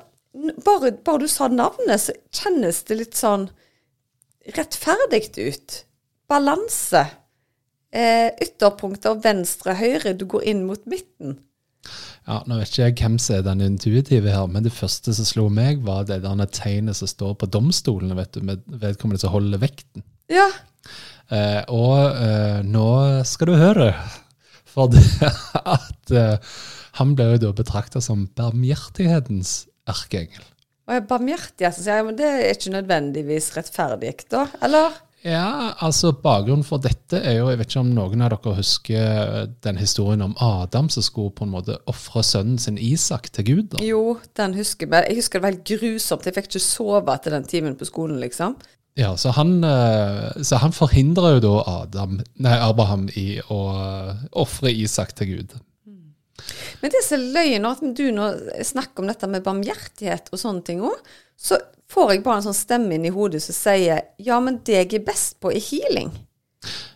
bare, 0.65 0.91
bare 0.91 1.23
du 1.23 1.27
sa 1.31 1.47
navnet, 1.49 2.01
så 2.01 2.15
kjennes 2.35 2.83
det 2.87 2.99
litt 2.99 3.17
sånn 3.17 3.47
rettferdig 4.55 5.31
ut. 5.39 5.81
Balanse. 6.29 7.03
Eh, 7.97 8.29
ytterpunkter 8.43 9.17
venstre-høyre, 9.23 10.13
du 10.13 10.27
går 10.29 10.45
inn 10.51 10.65
mot 10.67 10.83
midten. 10.89 11.39
Ja, 12.27 12.41
Nå 12.43 12.57
vet 12.59 12.71
ikke 12.71 12.87
jeg 12.89 12.95
hvem 12.99 13.17
som 13.23 13.37
er 13.37 13.43
den 13.45 13.63
intuitive 13.63 14.31
her, 14.33 14.49
men 14.51 14.65
det 14.65 14.75
første 14.75 15.13
som 15.15 15.27
slo 15.27 15.45
meg, 15.53 15.79
var 15.87 16.03
det 16.09 16.19
derne 16.25 16.47
tegnet 16.51 16.99
som 16.99 17.07
står 17.07 17.37
på 17.39 17.47
domstolene, 17.53 18.17
vet 18.19 18.35
du, 18.35 18.41
med 18.49 18.65
vedkommende 18.67 19.21
som 19.21 19.31
holder 19.31 19.61
vekten. 19.61 20.03
Ja. 20.31 20.49
Eh, 21.31 21.61
og 21.71 22.19
eh, 22.19 22.59
nå 22.67 22.89
skal 23.27 23.51
du 23.51 23.55
høre, 23.59 23.87
for 24.67 24.91
det 24.91 25.05
at 25.77 26.11
eh, 26.11 26.59
han 26.99 27.15
ble 27.15 27.31
jo 27.33 27.41
da 27.45 27.55
betrakta 27.55 28.03
som 28.03 28.27
barmhjertighetens 28.35 29.61
erkeengel. 29.87 30.43
Barmhjertig, 31.07 31.67
så 31.75 31.83
sier 31.83 31.99
jeg, 31.99 32.07
men 32.07 32.19
det 32.19 32.27
er 32.27 32.53
ikke 32.53 32.75
nødvendigvis 32.75 33.49
rettferdig, 33.55 34.13
da? 34.31 34.45
Eller? 34.63 34.99
Ja, 35.27 35.73
altså 35.83 36.13
Bakgrunnen 36.15 36.63
for 36.63 36.79
dette 36.79 37.19
er 37.19 37.39
jo 37.41 37.49
Jeg 37.51 37.59
vet 37.59 37.71
ikke 37.71 37.81
om 37.81 37.89
noen 37.91 38.21
av 38.23 38.31
dere 38.31 38.53
husker 38.55 39.49
den 39.65 39.79
historien 39.81 40.23
om 40.23 40.35
Adam 40.39 40.87
som 40.93 41.03
skulle 41.03 41.33
på 41.35 41.43
en 41.43 41.51
måte 41.51 41.75
ofre 41.91 42.23
sønnen 42.23 42.61
sin 42.61 42.79
Isak 42.79 43.27
til 43.35 43.47
Gud. 43.49 43.65
da. 43.73 43.83
Jo, 43.83 44.19
den 44.39 44.55
husker 44.55 44.87
jeg. 44.87 45.09
Jeg 45.09 45.19
husker 45.19 45.39
det 45.39 45.43
var 45.43 45.55
helt 45.55 45.67
grusomt. 45.67 46.25
Jeg 46.25 46.37
fikk 46.37 46.49
ikke 46.51 46.63
sove 46.63 47.15
etter 47.17 47.35
den 47.35 47.47
timen 47.49 47.75
på 47.75 47.89
skolen, 47.89 48.21
liksom. 48.23 48.55
Ja, 48.97 49.15
Så 49.15 49.33
han, 49.35 49.63
eh, 49.63 50.41
så 50.41 50.57
han 50.63 50.73
forhindrer 50.73 51.37
jo 51.37 51.43
da 51.43 51.55
Adam, 51.83 52.21
nei, 52.41 52.55
Abraham 52.57 53.09
i 53.13 53.41
å 53.53 53.61
eh, 53.75 54.27
ofre 54.31 54.71
Isak 54.71 55.13
til 55.19 55.35
Gud. 55.35 55.57
Men 56.81 56.93
det 56.93 57.03
er 57.03 57.25
løye 57.35 57.59
nå, 57.61 57.73
at 57.75 57.97
du 57.97 58.05
nå 58.13 58.29
snakker 58.65 59.03
om 59.03 59.11
dette 59.11 59.29
med 59.29 59.45
barmhjertighet 59.45 60.31
og 60.31 60.41
sånne 60.41 60.65
ting 60.65 60.81
òg, 60.85 60.97
så 61.37 61.59
får 61.91 62.13
jeg 62.13 62.23
bare 62.26 62.41
en 62.41 62.47
sånn 62.50 62.58
stemme 62.58 62.97
inn 62.97 63.08
i 63.08 63.13
hodet 63.13 63.41
som 63.43 63.56
sier 63.56 64.10
ja, 64.17 64.39
men 64.43 64.62
det 64.67 64.82
jeg 64.82 64.97
er 65.00 65.06
best 65.08 65.39
på, 65.41 65.52
er 65.54 65.63
healing. 65.63 66.12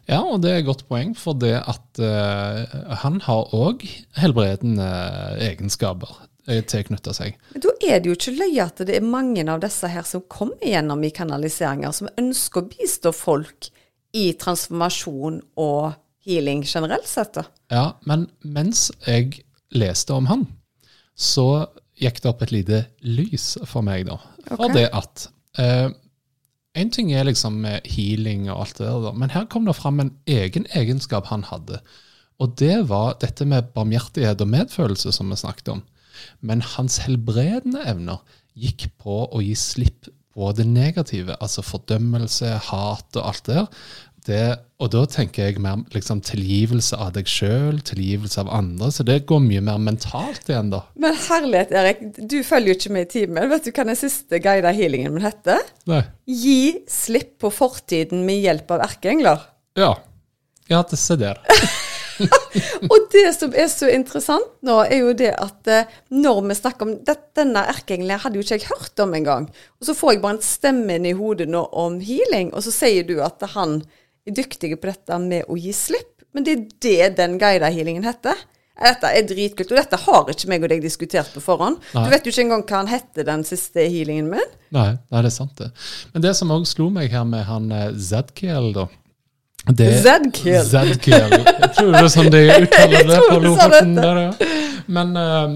Ja, 0.10 0.20
og 0.26 0.42
det 0.44 0.52
er 0.52 0.60
et 0.60 0.68
godt 0.68 0.84
poeng, 0.90 1.14
for 1.16 1.38
det 1.40 1.54
at 1.60 2.02
uh, 2.02 2.66
han 3.04 3.22
har 3.24 3.54
òg 3.56 3.86
helbredende 4.20 4.88
egenskaper 5.40 6.10
eh, 6.50 6.64
tilknytta 6.68 7.14
seg. 7.16 7.38
Men 7.54 7.64
da 7.64 7.76
er 7.88 8.02
det 8.02 8.12
jo 8.12 8.18
ikke 8.18 8.36
løye 8.36 8.66
at 8.66 8.82
det 8.88 8.98
er 8.98 9.06
mange 9.06 9.46
av 9.46 9.62
disse 9.64 9.88
her 9.92 10.08
som 10.08 10.26
kommer 10.32 10.60
gjennom 10.68 11.06
i 11.08 11.14
kanaliseringer, 11.16 11.94
som 11.96 12.12
ønsker 12.20 12.64
å 12.64 12.72
bistå 12.74 13.14
folk 13.16 13.70
i 14.18 14.32
transformasjon 14.36 15.40
og 15.62 15.94
healing 16.26 16.66
generelt 16.68 17.08
sett. 17.08 17.40
Ja, 17.72 17.94
men 18.10 18.28
mens 18.42 18.90
jeg 19.06 19.46
leste 19.72 20.18
om 20.18 20.28
han, 20.28 20.50
så 21.16 21.70
gikk 22.02 22.22
det 22.22 22.32
opp 22.32 22.46
et 22.46 22.54
lite 22.54 22.86
lys 23.06 23.56
for 23.70 23.86
meg, 23.86 24.08
da. 24.10 24.18
For 24.50 24.74
det 24.74 24.88
at 24.96 25.28
eh, 25.62 25.90
En 26.72 26.88
ting 26.88 27.10
er 27.12 27.26
liksom 27.28 27.66
healing 27.84 28.46
og 28.48 28.62
alt 28.64 28.78
det 28.78 28.86
der, 28.88 29.02
da, 29.04 29.12
men 29.12 29.34
her 29.34 29.44
kom 29.52 29.66
det 29.68 29.76
fram 29.76 30.00
en 30.00 30.14
egen 30.24 30.64
egenskap 30.72 31.28
han 31.28 31.44
hadde. 31.50 31.82
Og 32.40 32.54
det 32.62 32.78
var 32.88 33.18
dette 33.20 33.44
med 33.44 33.74
barmhjertighet 33.76 34.40
og 34.40 34.48
medfølelse, 34.54 35.12
som 35.12 35.30
vi 35.30 35.40
snakket 35.42 35.74
om. 35.74 35.82
Men 36.40 36.64
hans 36.78 37.02
helbredende 37.04 37.84
evner 37.92 38.24
gikk 38.56 38.88
på 39.04 39.26
å 39.28 39.42
gi 39.44 39.52
slipp 39.60 40.08
på 40.32 40.52
det 40.56 40.66
negative, 40.68 41.36
altså 41.44 41.64
fordømmelse, 41.66 42.54
hat 42.70 43.20
og 43.20 43.28
alt 43.28 43.46
det 43.50 43.58
der. 43.60 43.82
Det, 44.28 44.44
og 44.78 44.92
da 44.94 45.02
tenker 45.10 45.48
jeg 45.48 45.62
mer 45.64 45.80
liksom 45.96 46.20
tilgivelse 46.26 46.98
av 47.02 47.16
deg 47.16 47.30
sjøl, 47.30 47.80
tilgivelse 47.86 48.44
av 48.44 48.52
andre. 48.54 48.92
Så 48.94 49.06
det 49.08 49.24
går 49.30 49.42
mye 49.42 49.64
mer 49.66 49.82
mentalt 49.82 50.50
igjen, 50.50 50.70
da. 50.74 50.84
Men 51.02 51.18
herlighet, 51.18 51.74
Erik, 51.74 52.04
du 52.20 52.38
følger 52.46 52.74
jo 52.74 52.78
ikke 52.78 52.94
med 52.94 53.08
i 53.08 53.12
timen. 53.16 53.50
Vet 53.50 53.66
du 53.66 53.72
hva 53.74 53.88
den 53.90 53.98
siste 53.98 54.42
guida 54.44 54.74
healingen 54.78 55.16
min 55.16 55.26
heter? 55.26 55.66
Nei. 55.90 56.04
Gi 56.30 56.62
slipp 56.92 57.40
på 57.42 57.54
fortiden 57.54 58.22
med 58.28 58.46
hjelp 58.46 58.78
av 58.78 58.86
erkeengler. 58.86 59.48
Ja. 59.80 59.96
Ja, 60.70 60.84
det 60.88 61.02
se 61.02 61.18
der. 61.20 61.42
Og 62.92 63.08
det 63.14 63.26
som 63.36 63.54
er 63.58 63.70
så 63.72 63.90
interessant 63.92 64.52
nå, 64.66 64.76
er 64.84 65.02
jo 65.02 65.14
det 65.18 65.32
at 65.42 65.70
eh, 65.72 65.90
når 66.14 66.42
vi 66.50 66.58
snakker 66.60 66.88
om 66.88 66.94
det, 67.06 67.18
Denne 67.38 67.64
erkeengelen 67.72 68.20
hadde 68.20 68.38
jo 68.38 68.44
ikke 68.44 68.58
jeg 68.60 68.68
hørt 68.68 69.02
om 69.04 69.14
engang. 69.16 69.46
Og 69.80 69.88
så 69.88 69.96
får 69.96 70.14
jeg 70.14 70.22
bare 70.24 70.36
en 70.36 70.46
stemme 70.46 70.98
inn 70.98 71.08
i 71.08 71.16
hodet 71.16 71.48
nå 71.50 71.64
om 71.80 72.00
healing, 72.04 72.52
og 72.52 72.66
så 72.66 72.74
sier 72.76 73.08
du 73.08 73.16
at 73.24 73.40
han 73.54 73.80
er 74.28 74.38
dyktige 74.38 74.80
på 74.80 74.90
dette 74.92 75.20
med 75.24 75.50
å 75.50 75.58
gi 75.60 75.74
slipp. 75.76 76.26
Men 76.32 76.48
det 76.48 76.56
er 76.58 76.66
det 76.86 77.14
den 77.20 77.38
guida 77.42 77.70
healingen 77.74 78.06
heter. 78.08 78.40
Dette 78.82 79.10
er 79.14 79.26
dritkult, 79.28 79.74
og 79.74 79.78
dette 79.78 79.98
har 80.00 80.30
ikke 80.32 80.48
meg 80.50 80.64
og 80.66 80.72
deg 80.72 80.82
diskutert 80.82 81.30
på 81.36 81.44
forhånd. 81.44 81.82
Nei. 81.94 82.06
Du 82.06 82.14
vet 82.14 82.26
jo 82.26 82.32
ikke 82.34 82.46
engang 82.48 82.64
hva 82.66 82.80
han 82.80 82.90
heter, 82.90 83.28
den 83.28 83.44
siste 83.46 83.84
healingen 83.84 84.32
min. 84.32 84.56
Nei, 84.74 84.88
nei, 84.96 85.22
det 85.22 85.30
er 85.30 85.36
sant, 85.36 85.54
det. 85.60 85.70
Men 86.16 86.26
det 86.26 86.32
som 86.40 86.54
òg 86.56 86.66
slo 86.70 86.88
meg 86.94 87.14
her 87.14 87.28
med 87.28 87.46
han 87.50 87.70
eh, 87.76 87.92
Zadkiel, 88.00 88.72
da 88.78 88.88
Zadkiel. 89.70 90.64
Zadkiel. 90.66 91.36
Jeg 91.36 91.70
tror 91.76 91.92
det 91.94 92.02
er 92.02 92.10
sånn 92.10 92.32
de 92.34 92.42
uttaler 92.64 93.06
det 93.12 93.20
på 93.28 93.38
Lofoten. 93.44 93.94
der, 94.00 94.22
ja. 94.24 94.50
Men 94.90 95.14
eh, 95.20 95.56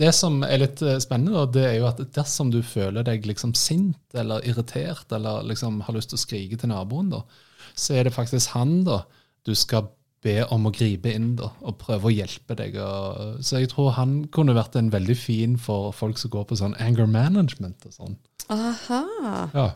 det 0.00 0.12
som 0.16 0.40
er 0.46 0.62
litt 0.64 0.80
eh, 0.82 0.98
spennende, 1.02 1.44
det 1.52 1.66
er 1.68 1.76
jo 1.82 1.88
at 1.90 2.00
dersom 2.16 2.52
du 2.54 2.62
føler 2.64 3.04
deg 3.06 3.26
liksom 3.28 3.52
sint 3.58 4.16
eller 4.16 4.44
irritert, 4.48 5.04
eller 5.12 5.44
liksom 5.50 5.82
har 5.86 5.98
lyst 5.98 6.14
til 6.14 6.20
å 6.20 6.24
skrike 6.24 6.60
til 6.60 6.72
naboen, 6.72 7.12
da, 7.12 7.22
så 7.74 7.98
er 7.98 8.08
det 8.08 8.14
faktisk 8.14 8.54
han 8.56 8.82
da 8.88 9.02
du 9.46 9.54
skal 9.58 9.88
be 10.22 10.36
om 10.54 10.68
å 10.68 10.72
gripe 10.74 11.10
inn 11.10 11.32
da, 11.38 11.48
og 11.66 11.80
prøve 11.80 12.08
å 12.08 12.14
hjelpe 12.14 12.54
deg. 12.58 12.76
Og, 12.78 13.40
så 13.42 13.62
jeg 13.62 13.72
tror 13.72 13.96
han 13.96 14.20
kunne 14.34 14.54
vært 14.54 14.76
en 14.78 14.92
veldig 14.92 15.16
fin 15.18 15.56
for 15.58 15.90
folk 15.96 16.20
som 16.20 16.30
går 16.34 16.46
på 16.50 16.58
sånn 16.60 16.76
anger 16.82 17.10
management 17.10 17.88
og 17.88 17.96
sånn. 17.96 18.20
Aha. 18.52 19.00
Ja. 19.54 19.66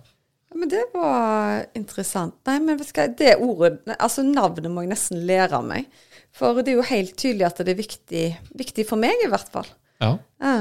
Men 0.56 0.70
det 0.72 0.84
var 0.94 1.66
interessant. 1.76 2.36
Nei, 2.46 2.60
men 2.62 2.78
vet 2.78 2.92
du 2.92 3.00
hva, 3.00 3.08
det 3.18 3.32
ordet, 3.42 3.96
altså 3.98 4.22
navnet 4.26 4.70
må 4.72 4.84
jeg 4.84 4.92
nesten 4.94 5.26
lære 5.28 5.60
meg. 5.66 5.90
For 6.36 6.62
det 6.62 6.72
er 6.72 6.78
jo 6.78 6.86
helt 6.86 7.16
tydelig 7.18 7.48
at 7.48 7.60
det 7.64 7.74
er 7.74 7.80
viktig, 7.80 8.24
viktig 8.60 8.86
for 8.88 9.00
meg, 9.00 9.18
i 9.24 9.30
hvert 9.32 9.50
fall. 9.52 9.68
ja. 10.04 10.16
Ja, 10.42 10.56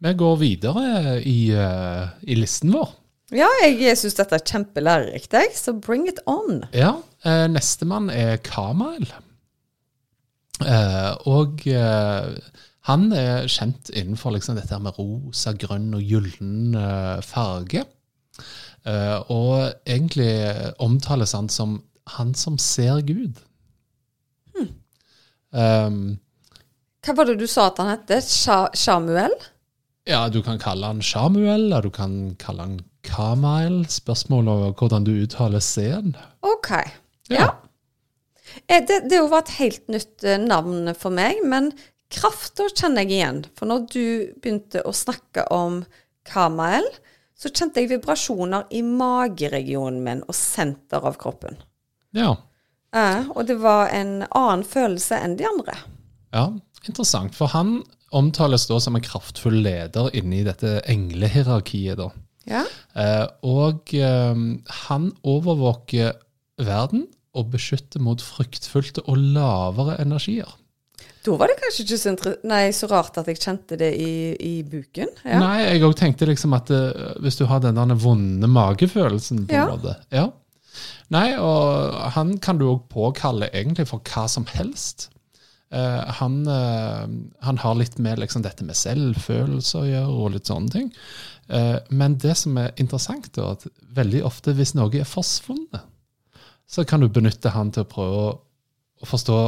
Vi 0.00 0.14
går 0.16 0.36
videre 0.40 1.18
i, 1.28 1.50
eh, 1.52 2.08
i 2.24 2.34
listen 2.38 2.72
vår. 2.72 2.94
Ja 3.34 3.48
jeg 3.64 3.98
syns 3.98 4.16
dette 4.18 4.38
er 4.38 4.46
kjempelærerikt, 4.46 5.34
jeg, 5.36 5.52
så 5.56 5.74
bring 5.76 6.08
it 6.10 6.20
on. 6.30 6.64
Ja, 6.76 6.96
eh, 7.24 7.46
Nestemann 7.50 8.10
er 8.10 8.40
Kamael. 8.46 9.06
Eh, 10.60 11.12
og 11.30 11.62
eh, 11.68 12.32
han 12.88 13.12
er 13.16 13.46
kjent 13.48 13.92
innenfor 13.94 14.34
liksom 14.34 14.58
dette 14.58 14.78
med 14.82 14.98
rosa, 14.98 15.54
grønn 15.56 15.92
og 15.96 16.02
gyllen 16.04 16.74
eh, 16.76 17.20
farge. 17.24 17.84
Eh, 18.88 19.18
og 19.32 19.70
egentlig 19.84 20.32
omtales 20.80 21.36
han 21.36 21.48
som 21.52 21.78
han 22.16 22.34
som 22.34 22.56
ser 22.58 23.00
Gud. 23.06 23.38
Um, 25.50 26.20
Hva 27.02 27.14
var 27.18 27.26
det 27.26 27.40
du 27.40 27.46
sa 27.50 27.64
at 27.70 27.80
han 27.82 27.88
het? 27.90 28.12
Sha 28.22 28.68
Shamuel? 28.74 29.34
ja, 30.10 30.28
du 30.28 30.40
kan 30.42 30.58
kalle 30.58 30.86
han 30.86 31.02
Samuel, 31.02 31.68
eller 31.68 31.82
du 31.82 31.90
kan 31.94 32.34
kalle 32.40 32.64
han 32.66 32.78
Kamail. 33.06 33.84
Spørsmål 33.90 34.48
over 34.48 34.74
hvordan 34.78 35.06
du 35.06 35.12
uttaler 35.22 35.62
C-en. 35.64 36.14
OK. 36.46 36.70
Ja. 37.30 37.40
ja. 37.40 37.48
Det, 38.66 39.02
det 39.10 39.20
var 39.30 39.44
et 39.44 39.56
helt 39.60 39.88
nytt 39.92 40.26
eh, 40.26 40.40
navn 40.40 40.90
for 40.98 41.14
meg, 41.14 41.42
men 41.46 41.70
krafta 42.10 42.66
kjenner 42.72 43.06
jeg 43.06 43.20
igjen. 43.20 43.44
For 43.56 43.70
når 43.70 43.86
du 43.92 44.04
begynte 44.42 44.82
å 44.86 44.94
snakke 44.96 45.46
om 45.54 45.82
Kamael, 46.28 46.86
så 47.40 47.48
kjente 47.48 47.80
jeg 47.80 47.92
vibrasjoner 47.94 48.68
i 48.76 48.82
mageregionen 48.84 50.02
min 50.04 50.24
og 50.26 50.36
senter 50.36 51.06
av 51.08 51.16
kroppen. 51.20 51.56
Ja. 52.16 52.34
Eh, 52.96 53.30
og 53.32 53.46
det 53.48 53.60
var 53.62 53.92
en 53.94 54.24
annen 54.26 54.66
følelse 54.66 55.20
enn 55.22 55.38
de 55.38 55.46
andre. 55.48 55.78
ja, 56.34 56.50
interessant. 56.86 57.34
For 57.38 57.50
han 57.54 57.80
omtales 58.10 58.66
da 58.66 58.80
som 58.82 58.96
en 58.98 59.04
kraftfull 59.04 59.60
leder 59.62 60.10
inni 60.18 60.42
dette 60.46 60.80
englehierarkiet. 60.90 61.98
da. 61.98 62.10
Ja. 62.50 62.64
Eh, 62.98 63.26
og 63.46 63.94
eh, 63.94 64.44
han 64.86 65.10
overvåker 65.22 66.16
verden 66.60 67.06
og 67.38 67.52
beskytter 67.52 68.02
mot 68.02 68.20
fryktfullte 68.22 69.04
og 69.06 69.20
lavere 69.36 70.00
energier. 70.02 70.50
Da 71.24 71.34
var 71.36 71.50
det 71.50 71.58
kanskje 71.60 71.84
ikke 71.84 71.98
så, 72.00 72.32
nei, 72.48 72.62
så 72.72 72.88
rart 72.88 73.18
at 73.20 73.28
jeg 73.28 73.40
kjente 73.42 73.76
det 73.80 73.90
i, 74.00 74.12
i 74.40 74.52
buken. 74.64 75.10
Ja. 75.24 75.38
Nei, 75.42 75.56
jeg 75.66 75.84
òg 75.84 75.94
tenkte 76.00 76.28
liksom 76.28 76.56
at 76.56 76.70
det, 76.72 76.80
hvis 77.20 77.36
du 77.36 77.44
har 77.50 77.60
den 77.60 77.76
der 77.76 77.98
vonde 78.00 78.48
magefølelsen 78.48 79.44
på 79.46 79.52
en 79.54 79.58
Ja. 79.60 79.66
måte 79.68 79.96
ja. 80.16 80.26
Nei, 81.10 81.34
og 81.42 81.96
han 82.14 82.36
kan 82.38 82.60
du 82.60 82.68
òg 82.70 82.84
påkalle 82.92 83.50
egentlig 83.52 83.88
for 83.90 84.00
hva 84.06 84.28
som 84.30 84.46
helst. 84.48 85.08
Eh, 85.74 86.12
han, 86.20 86.40
eh, 86.48 87.06
han 87.46 87.58
har 87.62 87.74
litt 87.78 87.98
med 88.02 88.18
liksom 88.22 88.42
dette 88.46 88.64
med 88.66 88.78
selvfølelse 88.78 89.82
å 89.82 89.88
gjøre, 89.88 90.14
og 90.14 90.32
litt 90.36 90.48
sånne 90.50 90.72
ting. 90.72 90.88
Eh, 91.50 91.78
men 91.90 92.14
det 92.22 92.36
som 92.38 92.58
er 92.62 92.70
interessant, 92.78 93.30
er 93.38 93.56
at 93.56 93.66
veldig 93.96 94.22
ofte 94.28 94.54
hvis 94.54 94.74
noe 94.78 94.92
er 95.00 95.08
forsvunnet, 95.08 95.82
så 96.70 96.84
kan 96.86 97.02
du 97.02 97.08
benytte 97.10 97.50
han 97.50 97.72
til 97.74 97.82
å 97.82 97.90
prøve 97.90 98.22
å, 98.28 98.30
å 99.02 99.08
forstå 99.10 99.38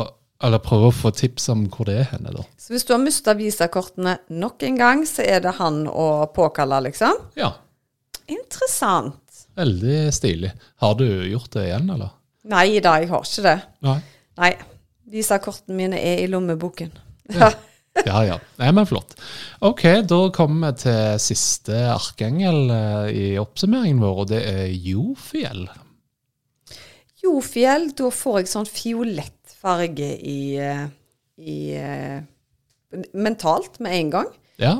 eller 0.43 0.59
prøve 0.59 0.89
å 0.91 0.95
få 0.95 1.13
tips 1.15 1.45
om 1.53 1.61
hvor 1.71 1.87
det 1.87 2.01
er 2.01 2.09
henne. 2.17 2.33
da. 2.35 2.43
Så 2.59 2.75
hvis 2.75 2.83
du 2.89 2.91
har 2.97 2.99
mista 3.03 3.35
visakortene 3.39 4.17
nok 4.35 4.65
en 4.67 4.79
gang, 4.81 5.05
så 5.07 5.23
er 5.23 5.45
det 5.45 5.53
han 5.61 5.85
å 5.87 6.27
påkalle, 6.35 6.81
liksom? 6.89 7.21
Ja, 7.39 7.53
Interessant. 8.27 9.47
veldig 9.55 10.13
stilig. 10.15 10.51
Har 10.83 10.95
du 10.99 11.05
gjort 11.31 11.53
det 11.55 11.69
igjen, 11.69 11.91
eller? 11.95 12.11
Nei 12.51 12.81
da, 12.83 12.97
jeg 12.99 13.11
har 13.13 13.27
ikke 13.27 13.45
det. 13.47 13.57
Nei. 13.87 13.99
Nei. 14.41 14.53
Visakortene 15.13 15.77
mine 15.77 16.01
er 16.01 16.23
i 16.25 16.31
lommeboken. 16.31 16.91
Ja. 17.31 17.53
Ja, 18.07 18.23
ja. 18.25 18.39
Nei, 18.57 18.71
men 18.73 18.89
flott. 18.89 19.15
Ok, 19.65 19.85
da 20.09 20.21
kommer 20.35 20.73
vi 20.73 20.85
til 20.87 21.21
siste 21.23 21.77
arkengel 21.93 22.73
eh, 22.73 23.09
i 23.13 23.27
oppsummeringen 23.41 24.01
vår, 24.03 24.23
og 24.25 24.31
det 24.33 24.41
er 24.49 24.65
Jofjell. 24.73 25.67
Jofjell, 27.23 27.91
da 27.99 28.09
får 28.11 28.41
jeg 28.41 28.51
sånn 28.51 28.71
fiolettfarge 28.71 30.09
i, 30.19 30.41
eh, 30.59 30.87
i 31.39 31.59
eh, 31.79 32.23
Mentalt 33.17 33.79
med 33.81 33.95
en 33.97 34.11
gang. 34.13 34.33
Ja. 34.61 34.75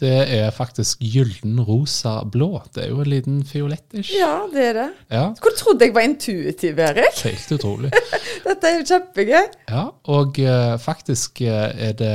Det 0.00 0.12
er 0.32 0.50
faktisk 0.54 1.02
gylden 1.04 1.60
rosa 1.60 2.20
blå. 2.24 2.62
Det 2.74 2.84
er 2.86 2.92
jo 2.92 3.00
en 3.02 3.10
liten 3.12 3.40
fiolettish. 3.44 4.12
Ja, 4.16 4.46
det 4.52 4.68
er 4.70 4.78
det. 4.78 4.88
Ja, 5.12 5.24
Hvor 5.36 5.56
trodde 5.58 5.84
jeg 5.84 5.94
var 5.94 6.06
intuitiv, 6.08 6.78
Erik. 6.78 7.20
helt 7.28 7.52
utrolig. 7.58 7.90
Dette 8.46 8.70
er 8.70 8.78
jo 8.78 8.86
kjempegøy. 8.92 9.50
Ja, 9.68 9.88
og 10.14 10.40
uh, 10.40 10.76
faktisk 10.80 11.42
eh, 11.44 11.90
er 11.90 11.98
det 11.98 12.14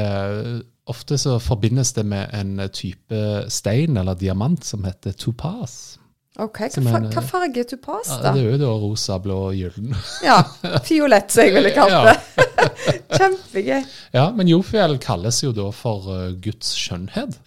Ofte 0.86 1.18
så 1.18 1.40
forbindes 1.42 1.96
det 1.98 2.04
med 2.06 2.30
en 2.38 2.60
type 2.70 3.20
stein 3.50 3.98
eller 3.98 4.14
diamant 4.14 4.62
som 4.66 4.84
heter 4.86 5.16
topaz. 5.18 5.96
Ok, 6.44 6.60
Hva, 6.84 7.00
hva 7.14 7.22
farge 7.24 7.62
er 7.64 7.68
tupas, 7.70 8.10
Ja, 8.12 8.18
da? 8.26 8.32
det 8.36 8.42
er 8.44 8.50
jo 8.52 8.60
da 8.60 8.72
rosa, 8.82 9.16
blå 9.24 9.38
og 9.50 9.56
gylden. 9.56 9.94
Ja, 10.26 10.42
fiolett, 10.84 11.32
som 11.32 11.46
jeg 11.48 11.54
ville 11.56 11.72
kalt 11.78 12.10
det. 12.10 12.46
Kjempegøy. 13.18 13.86
Ja, 14.18 14.26
men 14.36 14.50
Jofiel 14.52 14.98
kalles 15.04 15.40
jo 15.46 15.54
da 15.56 15.70
for 15.76 16.10
uh, 16.12 16.26
Guds 16.44 16.74
skjønnhet. 16.76 17.38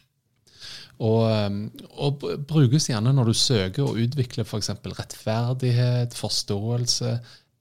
Og, 0.99 1.21
eh, 1.31 1.59
og 2.03 2.25
brukes 2.49 2.89
gjerne 2.91 3.13
når 3.15 3.29
du 3.31 3.37
søker 3.39 3.85
å 3.87 3.93
utvikle 4.03 4.43
f.eks. 4.43 4.73
rettferdighet, 4.99 6.17
forståelse 6.19 7.13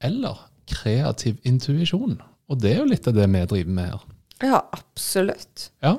eller 0.08 0.40
kreativ 0.68 1.36
intuisjon. 1.46 2.16
Og 2.48 2.58
det 2.62 2.72
er 2.72 2.80
jo 2.82 2.88
litt 2.90 3.06
av 3.06 3.14
det 3.14 3.28
vi 3.30 3.44
driver 3.52 3.76
med 3.76 3.92
her. 3.92 4.08
Ja, 4.48 4.62
absolutt. 4.74 5.68
Ja, 5.84 5.98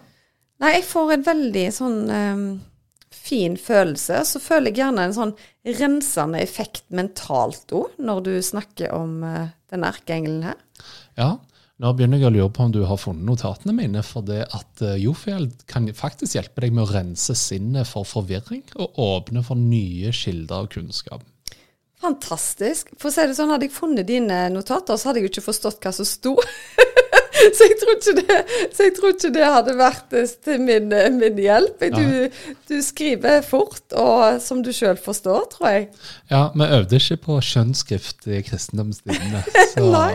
Nei, 0.60 0.74
jeg 0.76 0.84
får 0.90 1.14
en 1.14 1.22
veldig 1.24 1.62
sånn 1.72 2.00
eh, 2.12 2.40
fin 3.30 3.58
følelse. 3.60 4.24
Så 4.28 4.42
føler 4.44 4.72
jeg 4.72 4.82
gjerne 4.82 5.08
en 5.08 5.16
sånn 5.16 5.36
rensende 5.80 6.42
effekt 6.44 6.86
mentalt 6.94 7.72
òg, 7.76 7.94
når 8.02 8.26
du 8.26 8.34
snakker 8.46 8.94
om 8.98 9.22
uh, 9.26 9.54
denne 9.72 9.94
erkeengelen 9.94 10.50
her. 10.52 10.66
ja. 11.20 11.36
Nå 11.80 11.94
begynner 11.96 12.20
jeg 12.20 12.28
å 12.28 12.34
lure 12.36 12.52
på 12.52 12.66
om 12.66 12.72
du 12.76 12.82
har 12.84 12.98
funnet 13.00 13.24
notatene 13.24 13.72
mine, 13.72 14.02
for 14.04 14.26
det 14.28 14.42
at 14.52 14.82
uh, 14.84 14.98
Jofiel 15.00 15.46
kan 15.64 15.86
faktisk 15.96 16.36
hjelpe 16.36 16.66
deg 16.66 16.74
med 16.76 16.84
å 16.84 16.92
rense 16.92 17.32
sinnet 17.40 17.88
for 17.88 18.04
forvirring 18.04 18.66
og 18.76 19.00
åpne 19.00 19.46
for 19.48 19.56
nye 19.56 20.12
kilder 20.12 20.66
av 20.66 20.68
kunnskap. 20.74 21.24
Fantastisk. 22.04 22.92
For 23.00 23.08
å 23.08 23.16
si 23.16 23.24
det 23.28 23.38
sånn, 23.38 23.52
hadde 23.52 23.70
jeg 23.70 23.76
funnet 23.76 24.08
dine 24.12 24.46
notater, 24.52 25.00
så 25.00 25.10
hadde 25.10 25.22
jeg 25.22 25.30
jo 25.30 25.34
ikke 25.34 25.48
forstått 25.48 25.80
hva 25.84 25.96
som 25.96 26.08
sto. 26.08 26.36
så, 27.58 27.68
jeg 27.68 28.16
det, 28.20 28.38
så 28.76 28.88
jeg 28.88 28.96
tror 28.98 29.14
ikke 29.14 29.32
det 29.36 29.46
hadde 29.46 29.76
vært 29.80 30.16
eh, 30.18 30.34
til 30.46 30.62
min, 30.64 30.92
eh, 30.96 31.10
min 31.14 31.40
hjelp. 31.42 31.86
Du, 31.96 32.44
du 32.70 32.76
skriver 32.86 33.42
fort, 33.46 33.84
og 33.94 34.42
som 34.44 34.64
du 34.66 34.72
sjøl 34.76 35.00
forstår, 35.02 35.48
tror 35.56 35.72
jeg. 35.74 35.88
Ja, 36.32 36.48
vi 36.56 36.70
øvde 36.80 37.00
ikke 37.02 37.20
på 37.26 37.40
skjønnskrift 37.46 38.30
i 38.30 38.44
kristendomstidene. 38.46 39.44
Nei. 39.96 40.12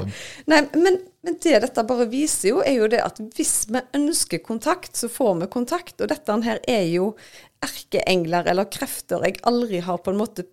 Nei, 0.51 0.63
men, 0.77 1.01
men 1.25 1.39
det 1.45 1.61
dette 1.65 1.87
bare 1.89 2.09
viser 2.11 2.53
jo, 2.53 2.63
er 2.65 2.79
jo 2.79 2.91
det 2.93 3.03
at 3.05 3.21
hvis 3.37 3.55
vi 3.73 3.83
ønsker 3.97 4.45
kontakt, 4.45 4.95
så 4.99 5.11
får 5.13 5.39
vi 5.43 5.53
kontakt. 5.53 5.97
Og 6.01 6.11
dette 6.13 6.41
her 6.45 6.61
er 6.69 6.85
jo 6.93 7.15
erkeengler 7.65 8.51
eller 8.51 8.69
krefter 8.73 9.25
jeg 9.25 9.41
aldri 9.49 9.81
har 9.85 10.03
på 10.05 10.13
en 10.13 10.21
måte 10.21 10.45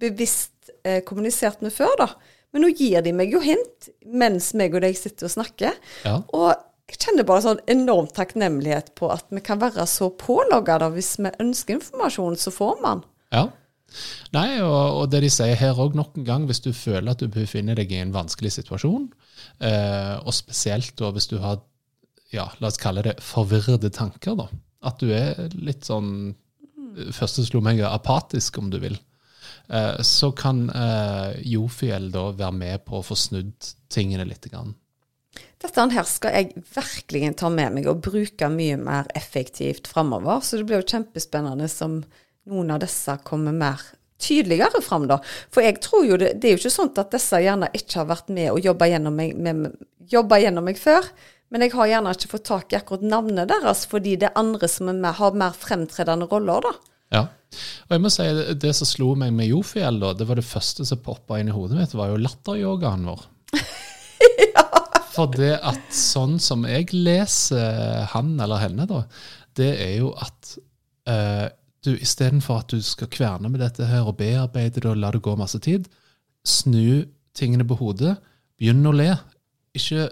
bevisst 0.00 0.70
eh, 0.84 1.00
kommunisert 1.06 1.64
med 1.64 1.74
før, 1.74 1.96
da. 2.00 2.10
Men 2.50 2.64
nå 2.64 2.72
gir 2.74 3.04
de 3.06 3.12
meg 3.14 3.32
jo 3.34 3.42
hint 3.44 3.90
mens 4.10 4.50
meg 4.58 4.74
og 4.74 4.82
deg 4.84 4.98
sitter 4.98 5.28
og 5.28 5.34
snakker. 5.36 5.78
Ja. 6.06 6.16
Og 6.34 6.50
jeg 6.90 6.98
kjenner 7.04 7.26
bare 7.26 7.44
sånn 7.44 7.62
enorm 7.70 8.08
takknemlighet 8.10 8.92
på 8.98 9.12
at 9.14 9.28
vi 9.30 9.42
kan 9.46 9.60
være 9.60 9.86
så 9.86 10.10
pålogga 10.18 10.80
da. 10.82 10.90
Hvis 10.94 11.14
vi 11.22 11.30
ønsker 11.42 11.78
informasjon, 11.78 12.38
så 12.40 12.52
får 12.54 12.80
man. 12.82 13.04
Ja. 13.30 13.46
Nei, 14.34 14.60
og, 14.62 15.00
og 15.00 15.04
det 15.10 15.22
de 15.24 15.30
sier 15.32 15.58
her 15.58 15.78
òg, 15.82 15.96
nok 15.98 16.18
en 16.18 16.26
gang, 16.26 16.46
hvis 16.46 16.62
du 16.62 16.70
føler 16.74 17.12
at 17.12 17.22
du 17.22 17.30
befinner 17.30 17.78
deg 17.78 17.90
i 17.94 18.02
en 18.02 18.14
vanskelig 18.14 18.52
situasjon, 18.58 19.08
eh, 19.66 20.16
og 20.18 20.34
spesielt 20.34 20.94
da 20.98 21.10
hvis 21.14 21.30
du 21.30 21.38
har, 21.42 21.62
ja, 22.34 22.46
la 22.62 22.70
oss 22.70 22.78
kalle 22.78 23.02
det 23.06 23.16
forvirrede 23.24 23.90
tanker, 23.94 24.38
da. 24.38 24.46
At 24.86 25.02
du 25.02 25.10
er 25.14 25.50
litt 25.58 25.86
sånn 25.88 26.32
Første 27.14 27.44
slo 27.46 27.60
meg 27.62 27.78
apatisk, 27.86 28.56
om 28.58 28.66
du 28.66 28.80
vil. 28.82 28.96
Eh, 29.70 30.00
så 30.02 30.32
kan 30.32 30.64
eh, 30.70 31.40
Jofiel 31.46 32.10
da 32.10 32.30
være 32.34 32.56
med 32.56 32.84
på 32.86 32.98
å 32.98 33.06
få 33.06 33.16
snudd 33.18 33.72
tingene 33.92 34.26
litt. 34.26 34.48
Grann. 34.50 34.74
Dette 35.60 35.86
her 35.92 36.08
skal 36.08 36.34
jeg 36.34 36.64
virkelig 36.74 37.34
ta 37.38 37.50
med 37.52 37.76
meg 37.76 37.88
og 37.90 38.02
bruke 38.02 38.48
mye 38.50 38.78
mer 38.80 39.10
effektivt 39.14 39.90
framover. 39.90 40.42
Så 40.42 40.58
det 40.58 40.66
blir 40.68 40.80
jo 40.80 40.90
kjempespennende 40.96 41.68
som 41.70 42.00
noen 42.50 42.74
av 42.74 42.82
disse 42.82 43.14
kommer 43.26 43.54
mer 43.54 43.82
tydeligere 44.20 44.82
fram, 44.84 45.06
da. 45.08 45.20
For 45.52 45.64
jeg 45.64 45.78
tror 45.84 46.06
jo 46.08 46.18
det, 46.20 46.34
det 46.40 46.48
er 46.48 46.56
jo 46.56 46.62
ikke 46.64 46.74
sånn 46.74 46.92
at 47.00 47.12
disse 47.14 47.40
gjerne 47.40 47.70
ikke 47.76 48.02
har 48.02 48.08
vært 48.10 48.32
med 48.32 48.50
og 48.52 48.64
jobba 48.64 48.88
gjennom 48.90 49.16
meg, 49.16 49.36
med, 49.38 49.70
gjennom 50.10 50.66
meg 50.66 50.80
før. 50.80 51.06
Men 51.50 51.64
jeg 51.64 51.74
har 51.74 51.88
gjerne 51.90 52.12
ikke 52.14 52.30
fått 52.34 52.46
tak 52.46 52.72
i 52.72 52.78
akkurat 52.78 53.06
navnet 53.06 53.50
deres, 53.50 53.86
fordi 53.90 54.16
det 54.20 54.28
er 54.28 54.38
andre 54.38 54.68
som 54.70 54.90
er 54.92 54.98
med, 54.98 55.16
har 55.18 55.38
mer 55.38 55.56
fremtredende 55.56 56.28
roller, 56.30 56.66
da. 56.66 56.74
Ja. 57.10 57.22
Og 57.88 57.94
jeg 57.96 58.02
må 58.04 58.10
si, 58.12 58.26
det, 58.62 58.72
som 58.78 58.88
slo 58.88 59.12
meg 59.18 59.34
med 59.34 59.50
Jofjell, 59.50 59.98
det 60.16 60.26
var 60.28 60.38
det 60.38 60.46
første 60.46 60.86
som 60.86 61.02
poppa 61.02 61.40
inn 61.40 61.50
i 61.50 61.54
hodet 61.54 61.78
mitt, 61.80 61.94
var 61.98 62.12
jo 62.12 62.20
latteryogaen 62.22 63.08
vår. 63.10 63.24
For 65.14 65.32
det 65.34 65.56
at 65.66 65.88
sånn 65.94 66.38
som 66.42 66.62
jeg 66.68 66.92
leser 66.94 68.04
han 68.12 68.36
eller 68.40 68.62
henne, 68.62 68.86
da, 68.90 69.02
det 69.58 69.72
er 69.82 69.96
jo 69.98 70.12
at 70.14 70.54
eh, 71.10 71.48
du 71.84 71.94
istedenfor 71.96 72.62
at 72.62 72.74
du 72.74 72.82
skal 72.84 73.10
kverne 73.10 73.50
med 73.50 73.62
dette 73.64 73.88
her 73.88 74.06
og 74.06 74.18
bearbeide 74.20 74.82
det 74.82 74.90
og 74.90 75.00
la 75.00 75.10
det 75.14 75.22
gå 75.24 75.34
masse 75.38 75.58
tid, 75.64 75.88
snu 76.46 77.06
tingene 77.36 77.66
på 77.66 77.78
hodet, 77.80 78.14
begynn 78.60 78.86
å 78.86 78.94
le. 78.94 79.10
Ikke, 79.76 80.08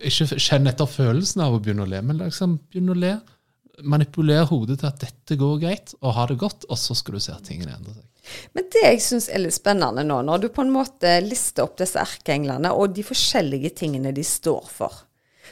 ikke 0.00 0.38
kjenn 0.40 0.68
etter 0.70 0.90
følelsen 0.90 1.44
av 1.44 1.56
å 1.56 1.62
begynne 1.62 1.86
å 1.86 1.90
le, 1.90 2.02
men 2.04 2.20
liksom 2.20 2.58
begynn 2.68 2.92
å 2.92 2.98
le. 2.98 3.14
Manipuler 3.82 4.44
hodet 4.46 4.78
til 4.80 4.90
at 4.90 5.00
dette 5.02 5.38
går 5.40 5.56
greit, 5.62 5.94
og 6.00 6.14
ha 6.14 6.26
det 6.30 6.38
godt, 6.40 6.66
og 6.70 6.78
så 6.78 6.94
skal 6.94 7.16
du 7.16 7.22
se 7.22 7.34
at 7.34 7.46
tingene 7.46 7.74
endrer 7.74 7.96
seg. 7.96 8.04
Men 8.56 8.68
det 8.72 8.84
jeg 8.86 9.00
syns 9.04 9.26
er 9.28 9.42
litt 9.42 9.56
spennende 9.56 10.04
nå, 10.06 10.20
når 10.24 10.44
du 10.44 10.48
på 10.54 10.64
en 10.64 10.72
måte 10.72 11.18
lister 11.24 11.66
opp 11.66 11.76
disse 11.80 12.00
erkeenglene 12.00 12.70
og 12.72 12.94
de 12.96 13.04
forskjellige 13.04 13.74
tingene 13.82 14.14
de 14.16 14.24
står 14.24 14.70
for, 14.70 15.02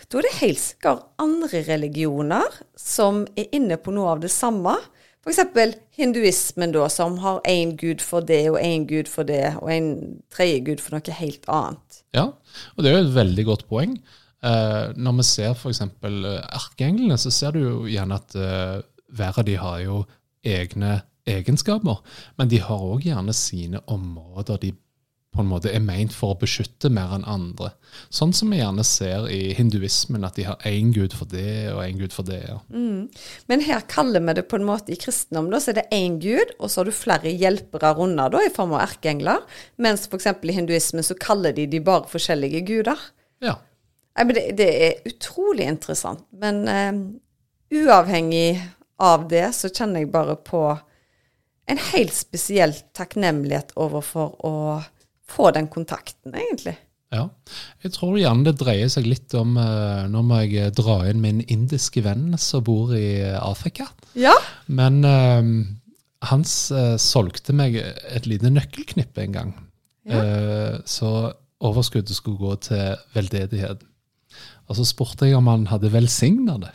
da 0.09 0.19
er 0.19 0.27
det 0.27 0.39
helt 0.41 0.61
sikkert 0.61 1.05
andre 1.23 1.63
religioner 1.67 2.57
som 2.79 3.23
er 3.39 3.53
inne 3.57 3.79
på 3.81 3.93
noe 3.95 4.15
av 4.15 4.23
det 4.25 4.33
samme. 4.33 4.75
F.eks. 5.23 5.77
hinduismen, 5.95 6.73
da, 6.75 6.89
som 6.91 7.21
har 7.23 7.39
én 7.49 7.77
gud 7.79 8.03
for 8.03 8.25
det, 8.27 8.43
og 8.51 8.59
én 8.59 8.89
gud 8.91 9.11
for 9.11 9.29
det, 9.29 9.55
og 9.61 9.71
en 9.71 9.93
tredje 10.35 10.65
gud 10.67 10.83
for 10.83 10.97
noe 10.97 11.19
helt 11.21 11.47
annet. 11.47 12.03
Ja, 12.17 12.27
og 12.75 12.83
det 12.83 12.91
er 12.91 12.99
jo 12.99 13.05
et 13.07 13.15
veldig 13.15 13.47
godt 13.47 13.69
poeng. 13.71 13.95
Eh, 14.43 14.93
når 14.99 15.19
vi 15.21 15.29
ser 15.29 15.55
f.eks. 15.55 15.83
erkeenglene, 16.03 17.19
så 17.19 17.31
ser 17.31 17.55
du 17.55 17.63
jo 17.63 17.75
gjerne 17.91 18.19
at 18.19 18.37
eh, 18.39 18.79
hver 19.13 19.41
av 19.43 19.47
de 19.47 19.57
har 19.61 19.81
jo 19.85 20.03
egne 20.43 21.01
egenskaper, 21.29 22.01
men 22.39 22.51
de 22.51 22.59
har 22.65 22.83
òg 22.83 23.05
gjerne 23.07 23.35
sine 23.37 23.83
områder 23.87 24.59
de 24.65 24.73
på 25.33 25.41
en 25.41 25.49
måte 25.49 25.71
er 25.73 25.81
meint 25.81 26.13
for 26.13 26.35
å 26.35 26.39
beskytte 26.43 26.91
mer 26.93 27.15
enn 27.17 27.25
andre. 27.29 27.71
Sånn 28.13 28.35
som 28.37 28.51
vi 28.53 28.59
gjerne 28.59 28.85
ser 28.85 29.31
i 29.33 29.55
hinduismen, 29.57 30.27
at 30.29 30.37
de 30.37 30.45
har 30.45 30.67
én 30.69 30.91
gud 30.93 31.15
for 31.17 31.31
det 31.31 31.71
og 31.73 31.81
én 31.87 31.97
gud 32.03 32.13
for 32.13 32.29
det. 32.29 32.43
Ja. 32.51 32.59
Mm. 32.69 33.07
Men 33.49 33.65
her 33.65 33.81
kaller 33.89 34.21
vi 34.21 34.35
det 34.37 34.45
på 34.51 34.61
en 34.61 34.69
måte 34.69 34.93
i 34.93 34.99
kristendom, 35.01 35.49
da, 35.53 35.63
så 35.63 35.73
er 35.73 35.81
det 35.81 35.89
én 35.97 36.19
gud, 36.21 36.53
og 36.59 36.69
så 36.69 36.83
har 36.83 36.91
du 36.91 36.97
flere 36.97 37.33
hjelpere 37.33 37.95
rundt 37.97 38.21
da, 38.35 38.45
i 38.45 38.53
form 38.53 38.77
av 38.77 38.85
erkeengler. 38.85 39.41
Mens 39.81 40.05
f.eks. 40.05 40.29
i 40.29 40.59
hinduismen 40.59 41.07
så 41.07 41.17
kaller 41.17 41.57
de 41.57 41.65
de 41.71 41.81
bare 41.81 42.11
forskjellige 42.13 42.67
guder. 42.69 43.11
ja. 43.41 43.57
Nei, 44.13 44.25
men 44.29 44.37
det, 44.37 44.47
det 44.59 44.69
er 44.87 45.09
utrolig 45.09 45.67
interessant. 45.71 46.25
Men 46.37 46.63
eh, 46.69 46.93
uavhengig 47.83 48.61
av 49.03 49.27
det, 49.31 49.47
så 49.57 49.71
kjenner 49.73 50.03
jeg 50.03 50.13
bare 50.13 50.37
på 50.37 50.63
en 51.71 51.81
helt 51.93 52.15
spesiell 52.15 52.75
takknemlighet 52.97 53.73
overfor 53.81 54.35
å 54.45 54.55
få 55.33 55.53
den 55.57 55.69
kontakten, 55.73 56.35
egentlig. 56.35 56.77
Ja. 57.13 57.27
Jeg 57.85 57.93
tror 57.97 58.17
gjerne 58.17 58.47
det 58.49 58.57
dreier 58.61 58.89
seg 58.93 59.05
litt 59.05 59.35
om 59.37 59.59
eh, 59.61 60.05
Nå 60.09 60.23
må 60.25 60.39
jeg 60.47 60.73
dra 60.79 61.03
inn 61.11 61.21
min 61.21 61.43
indiske 61.45 62.01
venn 62.07 62.33
som 62.41 62.65
bor 62.65 62.95
i 62.97 63.21
Afrika. 63.37 63.91
Ja. 64.17 64.33
Men 64.67 65.03
eh, 65.05 65.51
han 66.31 66.47
eh, 66.47 66.97
solgte 67.01 67.53
meg 67.57 67.77
et 67.83 68.29
lite 68.31 68.53
nøkkelknippe 68.53 69.27
en 69.27 69.37
gang. 69.37 69.53
Eh, 70.09 70.81
så 70.89 71.33
overskuddet 71.63 72.17
skulle 72.17 72.41
gå 72.41 72.57
til 72.69 72.97
veldedighet. 73.15 73.85
Og 74.73 74.79
så 74.81 74.87
spurte 74.89 75.29
jeg 75.29 75.37
om 75.37 75.51
han 75.53 75.69
hadde 75.69 75.93
velsigna 75.93 76.57
det. 76.63 76.73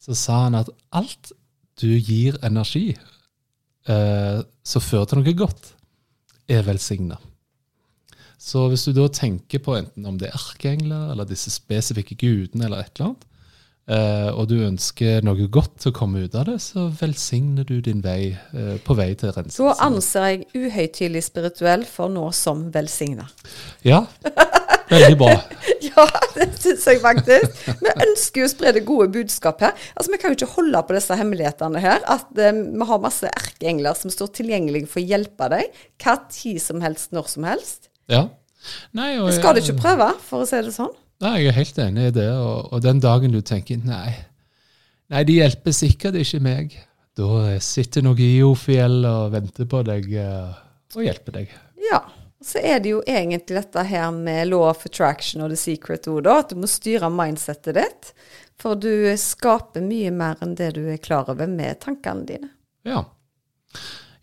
Så 0.00 0.16
sa 0.16 0.46
han 0.46 0.56
at 0.56 0.70
alt 0.96 1.32
du 1.76 1.90
gir 2.00 2.38
energi 2.46 2.94
eh, 2.96 4.38
som 4.64 4.84
fører 4.84 5.10
til 5.10 5.20
noe 5.20 5.34
godt, 5.36 5.72
er 6.48 6.64
velsigna. 6.64 7.18
Så 8.40 8.68
hvis 8.70 8.86
du 8.86 8.94
da 8.96 9.08
tenker 9.12 9.60
på 9.64 9.74
enten 9.76 10.06
om 10.08 10.16
det 10.20 10.30
er 10.30 10.38
erkeengler 10.38 11.12
eller 11.12 11.28
disse 11.28 11.50
spesifikke 11.52 12.16
gudene 12.20 12.68
eller 12.68 12.84
et 12.84 12.92
eller 12.94 13.10
annet, 13.10 13.24
eh, 13.92 14.28
og 14.32 14.48
du 14.48 14.56
ønsker 14.62 15.24
noe 15.26 15.48
godt 15.52 15.80
til 15.82 15.92
å 15.92 15.96
komme 15.96 16.24
ut 16.24 16.36
av 16.38 16.48
det, 16.48 16.58
så 16.64 16.86
velsigner 17.00 17.66
du 17.68 17.80
din 17.84 18.00
vei 18.04 18.30
eh, 18.32 18.76
på 18.86 18.96
vei 18.96 19.10
til 19.14 19.32
Da 19.32 19.40
renselse. 19.42 19.76
anser 19.84 20.28
jeg 20.30 20.46
uhøytidelig 20.54 21.26
spirituell 21.28 21.84
for 21.90 22.12
noe 22.12 22.32
som 22.36 22.68
velsigna. 22.72 23.28
Ja, 23.84 24.06
veldig 24.92 25.18
bra. 25.20 25.36
Ja, 25.96 26.04
det 26.34 26.50
syns 26.60 26.84
jeg 26.88 26.98
faktisk. 27.00 27.60
Vi 27.80 27.92
ønsker 28.04 28.42
jo 28.42 28.46
å 28.46 28.50
spre 28.50 28.72
det 28.76 28.82
gode 28.84 29.06
budskap 29.14 29.62
her. 29.64 29.72
Altså, 29.96 30.12
Vi 30.12 30.18
kan 30.20 30.32
jo 30.32 30.36
ikke 30.36 30.56
holde 30.58 30.82
på 30.84 30.96
disse 30.96 31.16
hemmelighetene 31.16 31.80
her. 31.80 32.02
At 32.12 32.40
eh, 32.42 32.52
vi 32.52 32.88
har 32.90 33.00
masse 33.00 33.30
erkeengler 33.30 33.96
som 33.96 34.12
står 34.12 34.32
tilgjengelig 34.36 34.84
for 34.92 35.00
å 35.00 35.06
hjelpe 35.08 35.48
deg 35.54 35.80
hva 36.02 36.18
tid 36.32 36.60
som 36.60 36.84
helst, 36.84 37.14
når 37.16 37.30
som 37.32 37.48
helst. 37.48 37.88
Ja. 38.12 38.26
Nei, 38.96 39.14
og, 39.20 39.30
Det 39.30 39.38
skal 39.38 39.56
du 39.56 39.62
ikke 39.62 39.78
prøve, 39.80 40.10
for 40.26 40.44
å 40.44 40.48
si 40.48 40.60
det 40.66 40.74
sånn. 40.74 40.92
Nei, 41.24 41.34
jeg 41.40 41.52
er 41.52 41.58
helt 41.62 41.80
enig 41.86 42.10
i 42.10 42.14
det. 42.18 42.28
Og, 42.36 42.74
og 42.76 42.84
den 42.84 43.00
dagen 43.04 43.32
du 43.32 43.40
tenker 43.46 43.80
nei, 43.80 44.12
nei, 45.12 45.24
de 45.28 45.40
hjelper 45.40 45.76
sikkert 45.76 46.18
ikke 46.20 46.42
meg, 46.44 46.76
da 47.16 47.56
sitter 47.64 48.04
nok 48.04 48.20
i 48.20 48.34
Ofiel 48.44 49.00
og 49.08 49.32
venter 49.32 49.68
på 49.70 49.80
deg 49.86 50.10
eh, 50.20 50.56
og 50.96 51.04
hjelper 51.06 51.40
deg. 51.40 51.56
Ja. 51.88 52.02
Så 52.46 52.60
er 52.62 52.78
det 52.78 52.92
jo 52.92 53.02
egentlig 53.02 53.56
dette 53.58 53.82
her 53.88 54.10
med 54.14 54.52
law 54.52 54.68
of 54.70 54.84
attraction 54.86 55.42
og 55.42 55.50
the 55.50 55.58
secret 55.58 56.06
òg, 56.06 56.20
da. 56.28 56.38
At 56.44 56.52
du 56.52 56.60
må 56.62 56.70
styre 56.70 57.10
mindsettet 57.10 57.74
ditt. 57.74 58.12
For 58.62 58.78
du 58.78 59.10
skaper 59.20 59.82
mye 59.84 60.12
mer 60.14 60.38
enn 60.44 60.54
det 60.56 60.76
du 60.78 60.84
er 60.88 61.02
klar 61.02 61.28
over 61.32 61.50
med 61.50 61.80
tankene 61.82 62.26
dine. 62.28 62.52
Ja. 62.86 63.02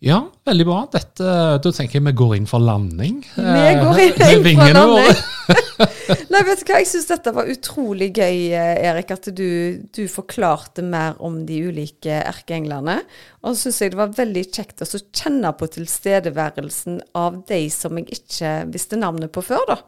Ja, 0.04 0.18
veldig 0.44 0.66
bra. 0.68 0.80
Dette, 0.92 1.34
da 1.64 1.70
tenker 1.72 2.00
jeg 2.00 2.04
vi 2.08 2.16
går 2.16 2.34
inn 2.36 2.48
for 2.48 2.64
landing. 2.64 3.22
Vi 3.36 3.44
eh, 3.44 3.78
går 3.80 4.02
inn 4.08 4.18
inn 4.44 4.58
for 4.58 4.74
landing. 4.80 5.62
Nei, 6.32 6.40
vet 6.46 6.62
du 6.62 6.68
hva, 6.68 6.78
jeg 6.80 6.88
syns 6.90 7.08
dette 7.08 7.32
var 7.34 7.50
utrolig 7.50 8.10
gøy, 8.14 8.38
eh, 8.54 8.76
Erik, 8.88 9.10
at 9.14 9.28
du, 9.36 9.80
du 9.94 10.02
forklarte 10.10 10.84
mer 10.86 11.18
om 11.24 11.40
de 11.48 11.60
ulike 11.68 12.20
erkeenglene. 12.20 13.00
Og 13.42 13.54
så 13.54 13.68
syns 13.68 13.82
jeg 13.82 13.94
det 13.94 14.00
var 14.00 14.16
veldig 14.16 14.44
kjekt 14.48 14.84
å 14.84 14.88
kjenne 14.88 15.52
på 15.58 15.68
tilstedeværelsen 15.76 17.00
av 17.18 17.42
de 17.48 17.60
som 17.74 18.00
jeg 18.00 18.20
ikke 18.20 18.56
visste 18.74 19.00
navnet 19.00 19.34
på 19.34 19.44
før, 19.44 19.66
da. 19.74 19.78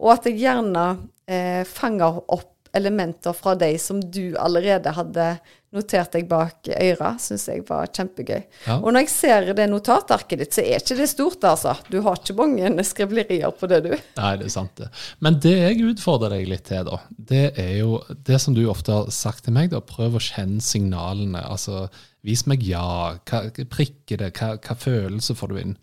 Og 0.00 0.14
at 0.14 0.28
jeg 0.28 0.40
gjerne 0.40 0.86
eh, 1.28 1.62
fanger 1.68 2.22
opp 2.28 2.48
elementer 2.76 3.34
fra 3.34 3.56
de 3.58 3.72
som 3.82 3.98
du 4.00 4.36
allerede 4.38 4.92
hadde 4.94 5.32
notert 5.74 6.16
jeg 6.18 6.26
bak 6.30 6.66
øra, 6.74 7.12
syns 7.22 7.46
jeg 7.46 7.62
var 7.68 7.90
kjempegøy. 7.94 8.40
Ja. 8.66 8.78
Og 8.80 8.90
når 8.90 9.04
jeg 9.04 9.10
ser 9.12 9.50
det 9.54 9.66
notatarket 9.70 10.42
ditt, 10.42 10.56
så 10.56 10.64
er 10.64 10.82
ikke 10.82 10.96
det 10.98 11.08
stort, 11.12 11.44
altså. 11.46 11.76
Du 11.90 12.00
har 12.02 12.18
ikke 12.18 12.36
mange 12.40 12.84
skriblerier 12.90 13.54
på 13.54 13.68
det, 13.70 13.82
du. 13.86 13.92
Nei, 14.18 14.32
det 14.40 14.48
er 14.48 14.54
sant 14.54 14.74
det. 14.80 14.90
Men 15.22 15.38
det 15.42 15.54
jeg 15.54 15.84
utfordrer 15.92 16.34
deg 16.34 16.50
litt 16.50 16.66
til, 16.70 16.90
da, 16.90 16.98
det 17.30 17.44
er 17.60 17.76
jo 17.84 18.00
det 18.26 18.40
som 18.42 18.56
du 18.56 18.64
ofte 18.70 18.96
har 18.96 19.12
sagt 19.14 19.46
til 19.46 19.54
meg, 19.56 19.70
da, 19.74 19.82
prøv 19.84 20.18
å 20.18 20.24
kjenne 20.24 20.62
signalene. 20.64 21.44
Altså, 21.46 21.86
vis 22.26 22.44
meg 22.50 22.66
ja, 22.66 23.14
hva, 23.30 23.44
prikker 23.70 24.24
det, 24.24 24.32
hva, 24.40 24.56
hva 24.58 24.78
følelse 24.78 25.38
får 25.38 25.52
du 25.52 25.62
inn? 25.62 25.78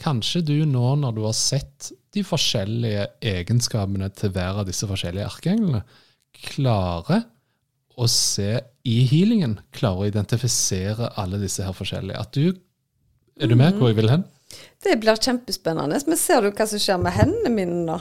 Kanskje 0.00 0.42
du 0.42 0.56
nå, 0.66 0.88
når 0.98 1.14
du 1.14 1.22
har 1.28 1.36
sett 1.38 1.92
de 2.14 2.22
forskjellige 2.26 3.06
egenskapene 3.22 4.10
til 4.18 4.34
hver 4.34 4.62
av 4.62 4.66
disse 4.66 4.86
forskjellige 4.90 5.30
erkeenglene, 5.30 5.84
klarer 6.50 7.28
å 7.94 8.08
se 8.10 8.58
i 8.84 9.00
healingen, 9.08 9.58
klarer 9.72 10.04
å 10.04 10.08
identifisere 10.10 11.08
alle 11.20 11.40
disse 11.40 11.64
her 11.64 11.76
forskjellige. 11.76 12.20
At 12.20 12.36
du 12.36 12.60
Er 13.40 13.50
du 13.50 13.56
med 13.58 13.78
hvor 13.80 13.90
jeg 13.90 13.98
vil 13.98 14.12
hen? 14.12 14.26
Det 14.84 14.98
blir 15.02 15.18
kjempespennende. 15.18 15.98
Men 16.06 16.20
ser 16.20 16.44
du 16.44 16.50
hva 16.52 16.66
som 16.68 16.78
skjer 16.78 17.00
med 17.02 17.16
hendene 17.16 17.50
mine 17.50 17.80
nå? 17.88 17.96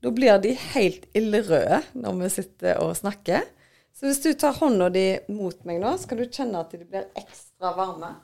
Da 0.00 0.12
blir 0.14 0.38
de 0.40 0.54
helt 0.72 1.04
ildrøde 1.18 1.82
når 1.98 2.20
vi 2.22 2.30
sitter 2.38 2.78
og 2.80 2.94
snakker. 2.96 3.44
Så 3.92 4.06
hvis 4.08 4.22
du 4.24 4.30
tar 4.38 4.56
hånda 4.56 4.88
di 4.94 5.04
mot 5.28 5.58
meg 5.68 5.82
nå, 5.82 5.92
så 5.98 6.08
kan 6.08 6.22
du 6.22 6.24
kjenne 6.24 6.62
at 6.62 6.72
de 6.72 6.86
blir 6.86 7.10
ekstra 7.18 7.74
varme. 7.76 8.14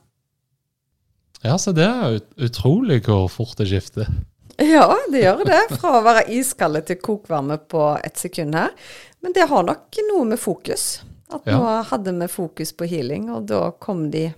Ja, 1.42 1.59
så 1.61 1.75
det 1.77 1.85
er 1.85 2.16
ut 2.16 2.31
utrolig 2.49 3.03
hvor 3.05 3.27
fort 3.29 3.59
det 3.59 3.69
skifter. 3.69 4.09
Ja, 4.57 4.88
det 5.12 5.21
gjør 5.21 5.42
det. 5.45 5.61
Fra 5.75 5.99
å 5.99 6.07
være 6.07 6.25
iskalde 6.33 6.81
til 6.88 7.03
kokvarme 7.03 7.59
på 7.69 7.90
et 8.07 8.16
sekund 8.16 8.57
her. 8.57 8.73
Men 9.21 9.37
det 9.37 9.51
har 9.51 9.66
nok 9.66 10.01
noe 10.09 10.31
med 10.31 10.40
fokus. 10.40 11.03
At 11.34 11.46
nå 11.50 11.62
hadde 11.90 12.14
vi 12.20 12.28
fokus 12.30 12.70
på 12.76 12.86
healing, 12.90 13.30
og 13.34 13.48
da 13.50 13.70
kom 13.82 14.06
de 14.12 14.28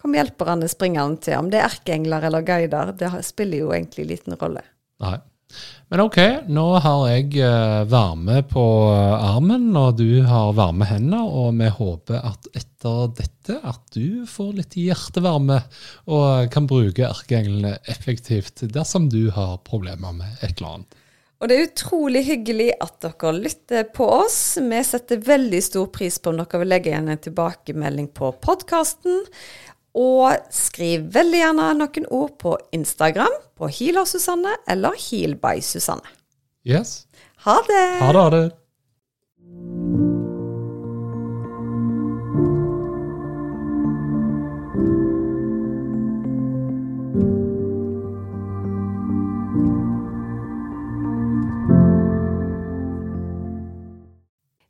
kom 0.00 0.16
hjelperne 0.16 0.68
springende 0.68 1.20
til. 1.24 1.38
Om 1.40 1.50
det 1.52 1.60
er 1.60 1.68
erkeengler 1.68 2.28
eller 2.28 2.44
guider, 2.46 2.94
det 2.96 3.10
spiller 3.26 3.66
jo 3.66 3.74
egentlig 3.76 4.08
liten 4.14 4.38
rolle. 4.40 4.64
Nei. 5.04 5.18
Men 5.90 6.04
ok, 6.04 6.18
nå 6.46 6.64
har 6.84 7.00
jeg 7.10 7.40
eh, 7.42 7.80
varme 7.90 8.36
på 8.46 8.64
armen, 8.94 9.66
og 9.74 9.98
du 9.98 10.22
har 10.22 10.52
varme 10.54 10.86
hender, 10.86 11.26
og 11.26 11.56
vi 11.58 11.70
håper 11.74 12.20
at 12.22 12.46
etter 12.54 13.10
dette 13.18 13.56
at 13.66 13.80
du 13.96 14.22
får 14.30 14.52
litt 14.60 14.76
hjertevarme 14.78 15.58
og 16.06 16.52
kan 16.54 16.68
bruke 16.70 17.08
erkeenglene 17.08 17.80
effektivt 17.90 18.62
dersom 18.70 19.10
du 19.10 19.32
har 19.34 19.58
problemer 19.66 20.14
med 20.22 20.38
et 20.38 20.54
eller 20.60 20.76
annet. 20.76 21.00
Og 21.40 21.48
det 21.48 21.56
er 21.56 21.68
utrolig 21.70 22.20
hyggelig 22.26 22.68
at 22.84 22.98
dere 23.00 23.32
lytter 23.32 23.86
på 23.96 24.04
oss. 24.04 24.58
Vi 24.60 24.82
setter 24.84 25.22
veldig 25.24 25.62
stor 25.64 25.88
pris 25.92 26.20
på 26.20 26.34
om 26.34 26.40
dere 26.42 26.60
vil 26.60 26.68
legge 26.68 26.92
igjen 26.92 27.08
en 27.08 27.22
tilbakemelding 27.24 28.10
på 28.12 28.34
podkasten. 28.44 29.24
Og 29.96 30.52
skriv 30.54 31.08
veldig 31.16 31.40
gjerne 31.40 31.72
noen 31.80 32.08
ord 32.12 32.36
på 32.44 32.54
Instagram 32.76 33.40
på 33.56 33.72
Healer 33.72 34.06
Susanne 34.06 34.52
eller 34.68 35.00
Heal 35.08 35.34
by 35.40 35.64
Susanne. 35.64 36.16
Yes. 36.68 37.06
Ha 37.48 37.56
det! 37.66 37.84
Ha 38.04 38.12
det, 38.12 38.20
ha 38.20 38.30
det. 38.36 40.19